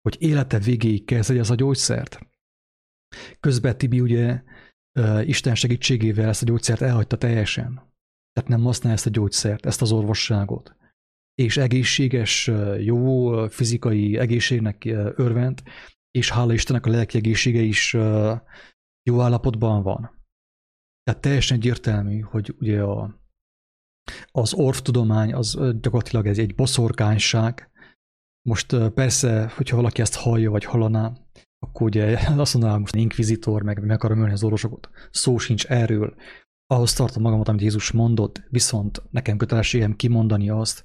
hogy 0.00 0.16
élete 0.18 0.58
végéig 0.58 1.04
kezdje 1.04 1.38
ez 1.38 1.50
a 1.50 1.54
gyógyszert. 1.54 2.18
Közben 3.40 3.78
Tibi 3.78 4.00
ugye 4.00 4.42
Isten 5.22 5.54
segítségével 5.54 6.28
ezt 6.28 6.42
a 6.42 6.46
gyógyszert 6.46 6.80
elhagyta 6.80 7.16
teljesen. 7.16 7.92
Tehát 8.32 8.50
nem 8.50 8.62
használja 8.62 8.96
ezt 8.96 9.06
a 9.06 9.10
gyógyszert, 9.10 9.66
ezt 9.66 9.82
az 9.82 9.92
orvosságot. 9.92 10.76
És 11.34 11.56
egészséges, 11.56 12.50
jó 12.78 13.30
fizikai 13.48 14.18
egészségnek 14.18 14.84
örvend, 15.16 15.62
és 16.10 16.30
hála 16.30 16.52
Istennek 16.52 16.86
a 16.86 16.90
lelki 16.90 17.16
egészsége 17.16 17.60
is 17.60 17.96
jó 19.06 19.20
állapotban 19.20 19.82
van. 19.82 20.22
Tehát 21.02 21.20
teljesen 21.20 21.56
egyértelmű, 21.56 22.20
hogy 22.20 22.54
ugye 22.60 22.82
a, 22.82 23.20
az 24.30 24.54
orvtudomány 24.54 25.34
az 25.34 25.58
gyakorlatilag 25.80 26.26
ez 26.26 26.38
egy 26.38 26.54
boszorkányság, 26.54 27.68
Most 28.48 28.90
persze, 28.90 29.48
hogyha 29.48 29.76
valaki 29.76 30.00
ezt 30.00 30.14
hallja, 30.14 30.50
vagy 30.50 30.64
hallaná, 30.64 31.12
akkor 31.58 31.86
ugye 31.86 32.18
azt 32.36 32.54
mondaná, 32.54 32.76
most 32.76 32.94
inkvizitor, 32.94 33.62
meg 33.62 33.80
meg 33.80 33.90
akarom 33.90 34.18
ölni 34.18 34.32
az 34.32 34.44
orvosokat. 34.44 34.90
Szó 35.10 35.38
sincs 35.38 35.66
erről. 35.66 36.14
Ahhoz 36.66 36.92
tartom 36.92 37.22
magamat, 37.22 37.48
amit 37.48 37.60
Jézus 37.60 37.90
mondott, 37.90 38.42
viszont 38.50 39.02
nekem 39.10 39.36
kötelességem 39.36 39.96
kimondani 39.96 40.50
azt, 40.50 40.84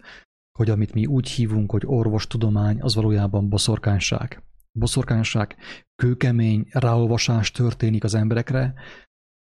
hogy 0.58 0.70
amit 0.70 0.94
mi 0.94 1.06
úgy 1.06 1.30
hívunk, 1.30 1.72
hogy 1.72 1.84
orvostudomány, 1.86 2.82
az 2.82 2.96
valójában 2.96 3.50
boszorkányság. 3.50 4.49
Boszorkányság, 4.80 5.56
kőkemény 5.96 6.68
ráolvasás 6.70 7.52
történik 7.52 8.04
az 8.04 8.14
emberekre, 8.14 8.74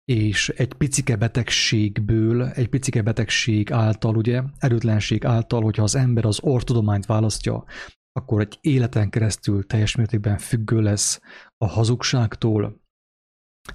és 0.06 0.50
egy 0.50 0.74
picike 0.74 1.15
betegségből, 1.15 2.46
egy 2.48 2.69
picike 2.69 3.02
betegség 3.02 3.72
által, 3.72 4.15
ugye, 4.15 4.43
erőtlenség 4.58 5.26
által, 5.26 5.62
hogyha 5.62 5.84
az 5.84 5.96
ember 5.96 6.26
az 6.26 6.39
ortudományt 6.41 7.06
választja, 7.06 7.65
akkor 8.12 8.41
egy 8.41 8.58
életen 8.62 9.10
keresztül 9.10 9.65
teljes 9.65 9.96
mértékben 9.96 10.38
függő 10.38 10.82
lesz 10.82 11.19
a 11.58 11.67
hazugságtól, 11.67 12.82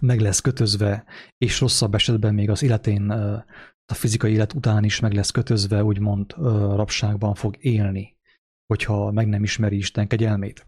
meg 0.01 0.21
lesz 0.21 0.41
kötözve, 0.41 1.05
és 1.39 1.61
rosszabb 1.61 1.95
esetben 1.95 2.35
még 2.35 2.51
az 2.51 2.63
életén, 2.63 3.11
a 3.91 3.95
fizikai 3.95 4.33
élet 4.33 4.53
után 4.53 4.85
is 4.85 5.01
meg 5.01 5.13
lesz 5.13 5.31
kötözve, 5.31 5.85
úgymond 5.85 6.33
rabságban 6.75 7.35
fog 7.35 7.57
élni, 7.59 8.17
hogyha 8.67 9.11
meg 9.11 9.29
nem 9.29 9.43
ismeri 9.43 9.77
Isten 9.77 10.07
kegyelmét. 10.07 10.65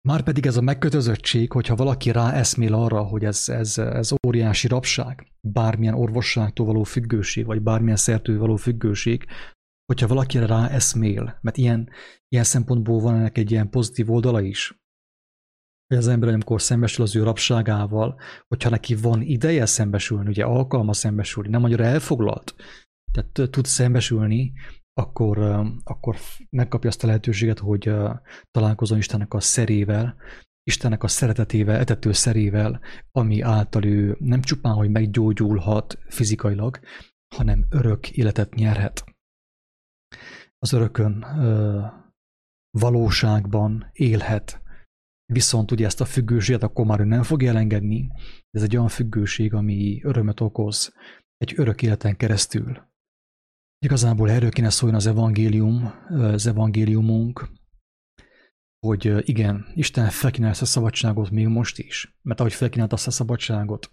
Márpedig 0.00 0.46
ez 0.46 0.56
a 0.56 0.60
megkötözöttség, 0.60 1.52
hogyha 1.52 1.76
valaki 1.76 2.10
ráeszmél 2.10 2.74
arra, 2.74 3.02
hogy 3.02 3.24
ez, 3.24 3.48
ez, 3.48 3.78
ez 3.78 4.12
óriási 4.26 4.68
rabság, 4.68 5.32
bármilyen 5.40 5.94
orvosságtól 5.94 6.66
való 6.66 6.82
függőség, 6.82 7.46
vagy 7.46 7.62
bármilyen 7.62 7.96
szertől 7.96 8.38
való 8.38 8.56
függőség, 8.56 9.26
hogyha 9.86 10.06
valaki 10.06 10.38
rá 10.38 10.68
eszmél, 10.68 11.38
mert 11.40 11.56
ilyen, 11.56 11.90
ilyen 12.28 12.44
szempontból 12.44 13.00
van 13.00 13.14
ennek 13.14 13.38
egy 13.38 13.50
ilyen 13.50 13.70
pozitív 13.70 14.10
oldala 14.10 14.40
is, 14.40 14.78
hogy 15.86 15.96
az 15.96 16.08
ember, 16.08 16.28
amikor 16.28 16.62
szembesül 16.62 17.04
az 17.04 17.16
ő 17.16 17.22
rabságával, 17.22 18.20
hogyha 18.48 18.70
neki 18.70 18.94
van 18.94 19.22
ideje 19.22 19.66
szembesülni, 19.66 20.28
ugye 20.28 20.44
alkalma 20.44 20.92
szembesülni, 20.92 21.48
nem 21.48 21.64
annyira 21.64 21.84
elfoglalt, 21.84 22.54
tehát 23.12 23.50
tud 23.50 23.64
szembesülni, 23.64 24.52
akkor, 24.98 25.38
akkor 25.84 26.16
megkapja 26.50 26.88
azt 26.88 27.04
a 27.04 27.06
lehetőséget, 27.06 27.58
hogy 27.58 27.92
találkozon 28.50 28.98
Istennek 28.98 29.34
a 29.34 29.40
szerével, 29.40 30.16
Istennek 30.62 31.02
a 31.02 31.08
szeretetével, 31.08 31.78
etető 31.80 32.12
szerével, 32.12 32.80
ami 33.12 33.40
által 33.40 33.84
ő 33.84 34.16
nem 34.20 34.40
csupán, 34.40 34.74
hogy 34.74 34.90
meggyógyulhat 34.90 35.98
fizikailag, 36.08 36.78
hanem 37.34 37.66
örök 37.70 38.10
életet 38.10 38.54
nyerhet. 38.54 39.04
Az 40.58 40.72
örökön 40.72 41.26
valóságban 42.70 43.90
élhet. 43.92 44.62
Viszont 45.32 45.70
ugye 45.70 45.86
ezt 45.86 46.00
a 46.00 46.04
függőséget 46.04 46.62
akkor 46.62 46.86
már 46.86 47.00
ő 47.00 47.04
nem 47.04 47.22
fogja 47.22 47.50
elengedni. 47.50 48.10
Ez 48.50 48.62
egy 48.62 48.76
olyan 48.76 48.88
függőség, 48.88 49.54
ami 49.54 50.00
örömet 50.04 50.40
okoz 50.40 50.94
egy 51.36 51.54
örök 51.56 51.82
életen 51.82 52.16
keresztül. 52.16 52.87
Igazából 53.78 54.30
erről 54.30 54.50
kéne 54.50 54.70
szólni 54.70 54.96
az 54.96 55.06
evangélium, 55.06 55.92
az 56.08 56.46
evangéliumunk, 56.46 57.48
hogy 58.86 59.28
igen, 59.28 59.66
Isten 59.74 60.10
felkínál 60.10 60.50
ezt 60.50 60.62
a 60.62 60.64
szabadságot 60.64 61.30
még 61.30 61.46
most 61.46 61.78
is, 61.78 62.18
mert 62.22 62.40
ahogy 62.40 62.52
felkínált 62.52 62.92
azt 62.92 63.06
a 63.06 63.10
szabadságot, 63.10 63.90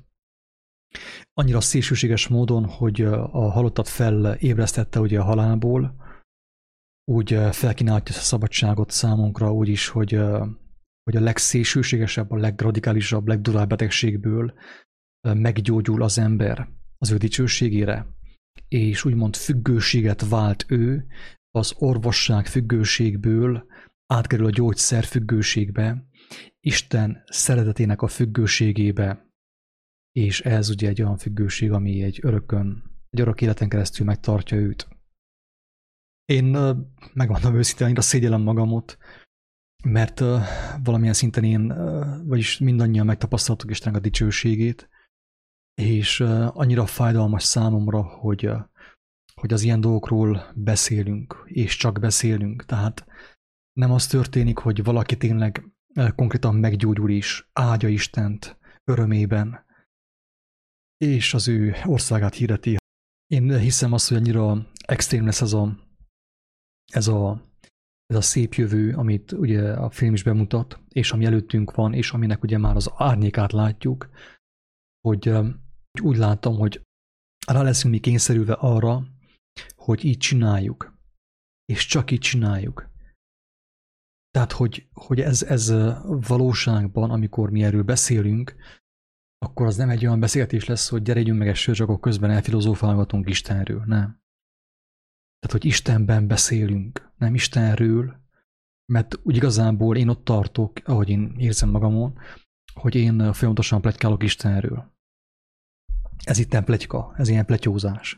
annyira 1.33 1.61
szélsőséges 1.61 2.27
módon, 2.27 2.65
hogy 2.65 3.01
a 3.01 3.51
halottat 3.51 3.87
felébresztette 3.87 4.99
ugye 4.99 5.19
a 5.19 5.23
halálból, 5.23 5.95
úgy 7.11 7.39
felkínálja 7.51 8.03
ezt 8.05 8.17
a 8.17 8.21
szabadságot 8.21 8.91
számunkra 8.91 9.53
úgy 9.53 9.67
is, 9.67 9.87
hogy, 9.87 10.11
hogy 11.03 11.15
a 11.15 11.19
legszélsőségesebb, 11.19 12.31
a 12.31 12.37
legradikálisabb, 12.37 13.27
legdurább 13.27 13.69
betegségből 13.69 14.53
meggyógyul 15.21 16.03
az 16.03 16.17
ember 16.17 16.69
az 16.97 17.11
ő 17.11 17.17
dicsőségére, 17.17 18.07
és 18.67 19.05
úgymond 19.05 19.35
függőséget 19.35 20.29
vált 20.29 20.65
ő, 20.67 21.05
az 21.51 21.73
orvosság 21.77 22.45
függőségből 22.45 23.65
átkerül 24.05 24.45
a 24.45 24.49
gyógyszer 24.49 25.03
függőségbe, 25.03 26.07
Isten 26.59 27.23
szeretetének 27.25 28.01
a 28.01 28.07
függőségébe, 28.07 29.29
és 30.11 30.41
ez 30.41 30.69
ugye 30.69 30.87
egy 30.87 31.01
olyan 31.01 31.17
függőség, 31.17 31.71
ami 31.71 32.03
egy 32.03 32.19
örökön, 32.21 32.83
egy 33.09 33.19
örök 33.19 33.41
életen 33.41 33.69
keresztül 33.69 34.05
megtartja 34.05 34.57
őt. 34.57 34.87
Én 36.25 36.45
megmondom 37.13 37.55
őszintén, 37.55 37.85
annyira 37.85 38.01
szégyellem 38.01 38.41
magamot, 38.41 38.97
mert 39.83 40.19
valamilyen 40.83 41.13
szinten 41.13 41.43
én, 41.43 41.67
vagyis 42.27 42.59
mindannyian 42.59 43.05
megtapasztaltuk 43.05 43.69
Istennek 43.69 43.99
a 43.99 44.01
dicsőségét, 44.03 44.89
és 45.75 46.19
annyira 46.53 46.85
fájdalmas 46.85 47.43
számomra, 47.43 48.01
hogy, 48.01 48.49
hogy 49.33 49.53
az 49.53 49.61
ilyen 49.61 49.81
dolgokról 49.81 50.51
beszélünk, 50.55 51.43
és 51.45 51.75
csak 51.75 51.99
beszélünk. 51.99 52.65
Tehát 52.65 53.05
nem 53.73 53.91
az 53.91 54.07
történik, 54.07 54.57
hogy 54.57 54.83
valaki 54.83 55.17
tényleg 55.17 55.63
konkrétan 56.15 56.55
meggyógyul 56.55 57.09
is, 57.09 57.49
áldja 57.53 57.89
Istent 57.89 58.57
örömében, 58.83 59.65
és 60.97 61.33
az 61.33 61.47
ő 61.47 61.75
országát 61.85 62.33
hirdeti. 62.33 62.77
Én 63.27 63.59
hiszem 63.59 63.93
azt, 63.93 64.07
hogy 64.07 64.17
annyira 64.17 64.71
extrém 64.85 65.25
lesz 65.25 65.41
ez 65.41 65.53
a, 65.53 65.77
ez 66.91 67.07
a, 67.07 67.49
ez 68.05 68.15
a 68.15 68.21
szép 68.21 68.53
jövő, 68.53 68.93
amit 68.93 69.31
ugye 69.31 69.73
a 69.73 69.89
film 69.89 70.13
is 70.13 70.23
bemutat, 70.23 70.79
és 70.89 71.11
ami 71.11 71.25
előttünk 71.25 71.75
van, 71.75 71.93
és 71.93 72.11
aminek 72.11 72.43
ugye 72.43 72.57
már 72.57 72.75
az 72.75 72.91
árnyékát 72.95 73.51
látjuk, 73.51 74.09
hogy 75.01 75.33
úgy 75.99 76.17
látom, 76.17 76.55
hogy 76.55 76.81
rá 77.47 77.61
leszünk 77.61 77.93
mi 77.93 77.99
kényszerülve 77.99 78.53
arra, 78.53 79.03
hogy 79.75 80.05
így 80.05 80.17
csináljuk. 80.17 80.97
És 81.65 81.85
csak 81.85 82.11
így 82.11 82.19
csináljuk. 82.19 82.89
Tehát, 84.31 84.51
hogy, 84.51 84.87
hogy 84.93 85.21
ez, 85.21 85.43
ez 85.43 85.73
valóságban, 86.27 87.11
amikor 87.11 87.49
mi 87.49 87.63
erről 87.63 87.83
beszélünk, 87.83 88.55
akkor 89.37 89.65
az 89.65 89.75
nem 89.75 89.89
egy 89.89 90.05
olyan 90.05 90.19
beszélgetés 90.19 90.65
lesz, 90.65 90.89
hogy 90.89 91.01
gyere, 91.01 91.33
meg 91.33 91.47
egy 91.47 91.55
sört, 91.55 91.79
akkor 91.79 91.99
közben 91.99 92.29
elfilozófálgatunk 92.29 93.29
Istenről, 93.29 93.83
nem. 93.85 94.23
Tehát, 95.39 95.61
hogy 95.61 95.65
Istenben 95.65 96.27
beszélünk, 96.27 97.11
nem 97.17 97.33
Istenről, 97.33 98.23
mert 98.91 99.19
úgy 99.23 99.35
igazából 99.35 99.97
én 99.97 100.07
ott 100.07 100.23
tartok, 100.23 100.79
ahogy 100.83 101.09
én 101.09 101.35
érzem 101.37 101.69
magamon, 101.69 102.19
hogy 102.73 102.95
én 102.95 103.33
folyamatosan 103.33 103.81
pletykálok 103.81 104.23
Istenről. 104.23 104.94
Ez 106.23 106.37
itt 106.37 106.59
pletyka, 106.59 107.13
ez 107.17 107.29
ilyen 107.29 107.45
pletyózás. 107.45 108.17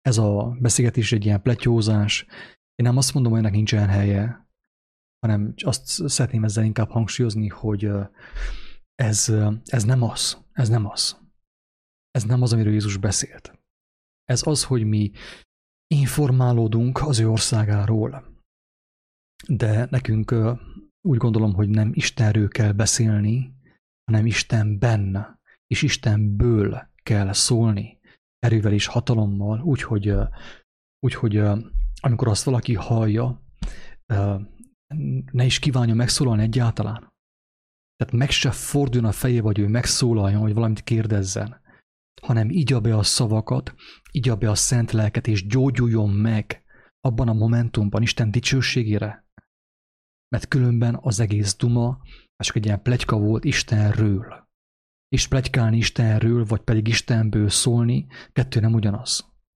Ez 0.00 0.18
a 0.18 0.56
beszélgetés 0.60 1.12
egy 1.12 1.24
ilyen 1.24 1.42
pletyózás. 1.42 2.26
Én 2.74 2.86
nem 2.86 2.96
azt 2.96 3.14
mondom, 3.14 3.32
hogy 3.32 3.40
ennek 3.40 3.52
nincsen 3.52 3.88
helye, 3.88 4.48
hanem 5.18 5.54
azt 5.64 6.08
szeretném 6.08 6.44
ezzel 6.44 6.64
inkább 6.64 6.90
hangsúlyozni, 6.90 7.48
hogy 7.48 7.90
ez, 8.94 9.32
ez 9.64 9.84
nem 9.84 10.02
az. 10.02 10.44
Ez 10.52 10.68
nem 10.68 10.86
az. 10.86 11.24
Ez 12.10 12.24
nem 12.24 12.42
az, 12.42 12.52
amiről 12.52 12.72
Jézus 12.72 12.96
beszélt. 12.96 13.58
Ez 14.24 14.46
az, 14.46 14.64
hogy 14.64 14.84
mi 14.84 15.10
informálódunk 15.86 17.02
az 17.02 17.18
ő 17.18 17.28
országáról. 17.28 18.34
De 19.48 19.86
nekünk 19.90 20.34
úgy 21.00 21.18
gondolom, 21.18 21.54
hogy 21.54 21.68
nem 21.68 21.90
Istenről 21.94 22.48
kell 22.48 22.72
beszélni, 22.72 23.54
hanem 24.04 24.26
Istenben 24.26 25.38
és 25.66 25.82
Istenből 25.82 26.94
kell 27.06 27.32
szólni, 27.32 27.98
erővel 28.38 28.72
és 28.72 28.86
hatalommal, 28.86 29.60
úgyhogy, 29.60 30.14
úgyhogy 30.98 31.36
amikor 32.00 32.28
azt 32.28 32.44
valaki 32.44 32.74
hallja, 32.74 33.42
ne 35.32 35.44
is 35.44 35.58
kívánja 35.58 35.94
megszólalni 35.94 36.42
egyáltalán. 36.42 37.12
Tehát 37.96 38.14
meg 38.14 38.30
se 38.30 38.50
forduljon 38.50 39.08
a 39.08 39.12
feje, 39.12 39.42
vagy 39.42 39.58
ő 39.58 39.68
megszólaljon, 39.68 40.40
vagy 40.40 40.54
valamit 40.54 40.82
kérdezzen, 40.82 41.60
hanem 42.22 42.50
igya 42.50 42.80
be 42.80 42.96
a 42.96 43.02
szavakat, 43.02 43.74
igya 44.10 44.36
be 44.36 44.50
a 44.50 44.54
szent 44.54 44.92
lelket, 44.92 45.26
és 45.26 45.46
gyógyuljon 45.46 46.10
meg 46.10 46.64
abban 47.00 47.28
a 47.28 47.32
momentumban 47.32 48.02
Isten 48.02 48.30
dicsőségére. 48.30 49.26
Mert 50.28 50.48
különben 50.48 50.98
az 51.00 51.20
egész 51.20 51.56
duma, 51.56 51.98
csak 52.36 52.56
egy 52.56 52.64
ilyen 52.64 52.82
plegyka 52.82 53.18
volt 53.18 53.44
Istenről 53.44 54.45
és 55.08 55.26
plegykálni 55.28 55.76
Istenről, 55.76 56.44
vagy 56.44 56.60
pedig 56.60 56.88
Istenből 56.88 57.48
szólni, 57.48 58.06
kettő 58.32 58.60
nem 58.60 58.74
ugyanaz. 58.74 59.35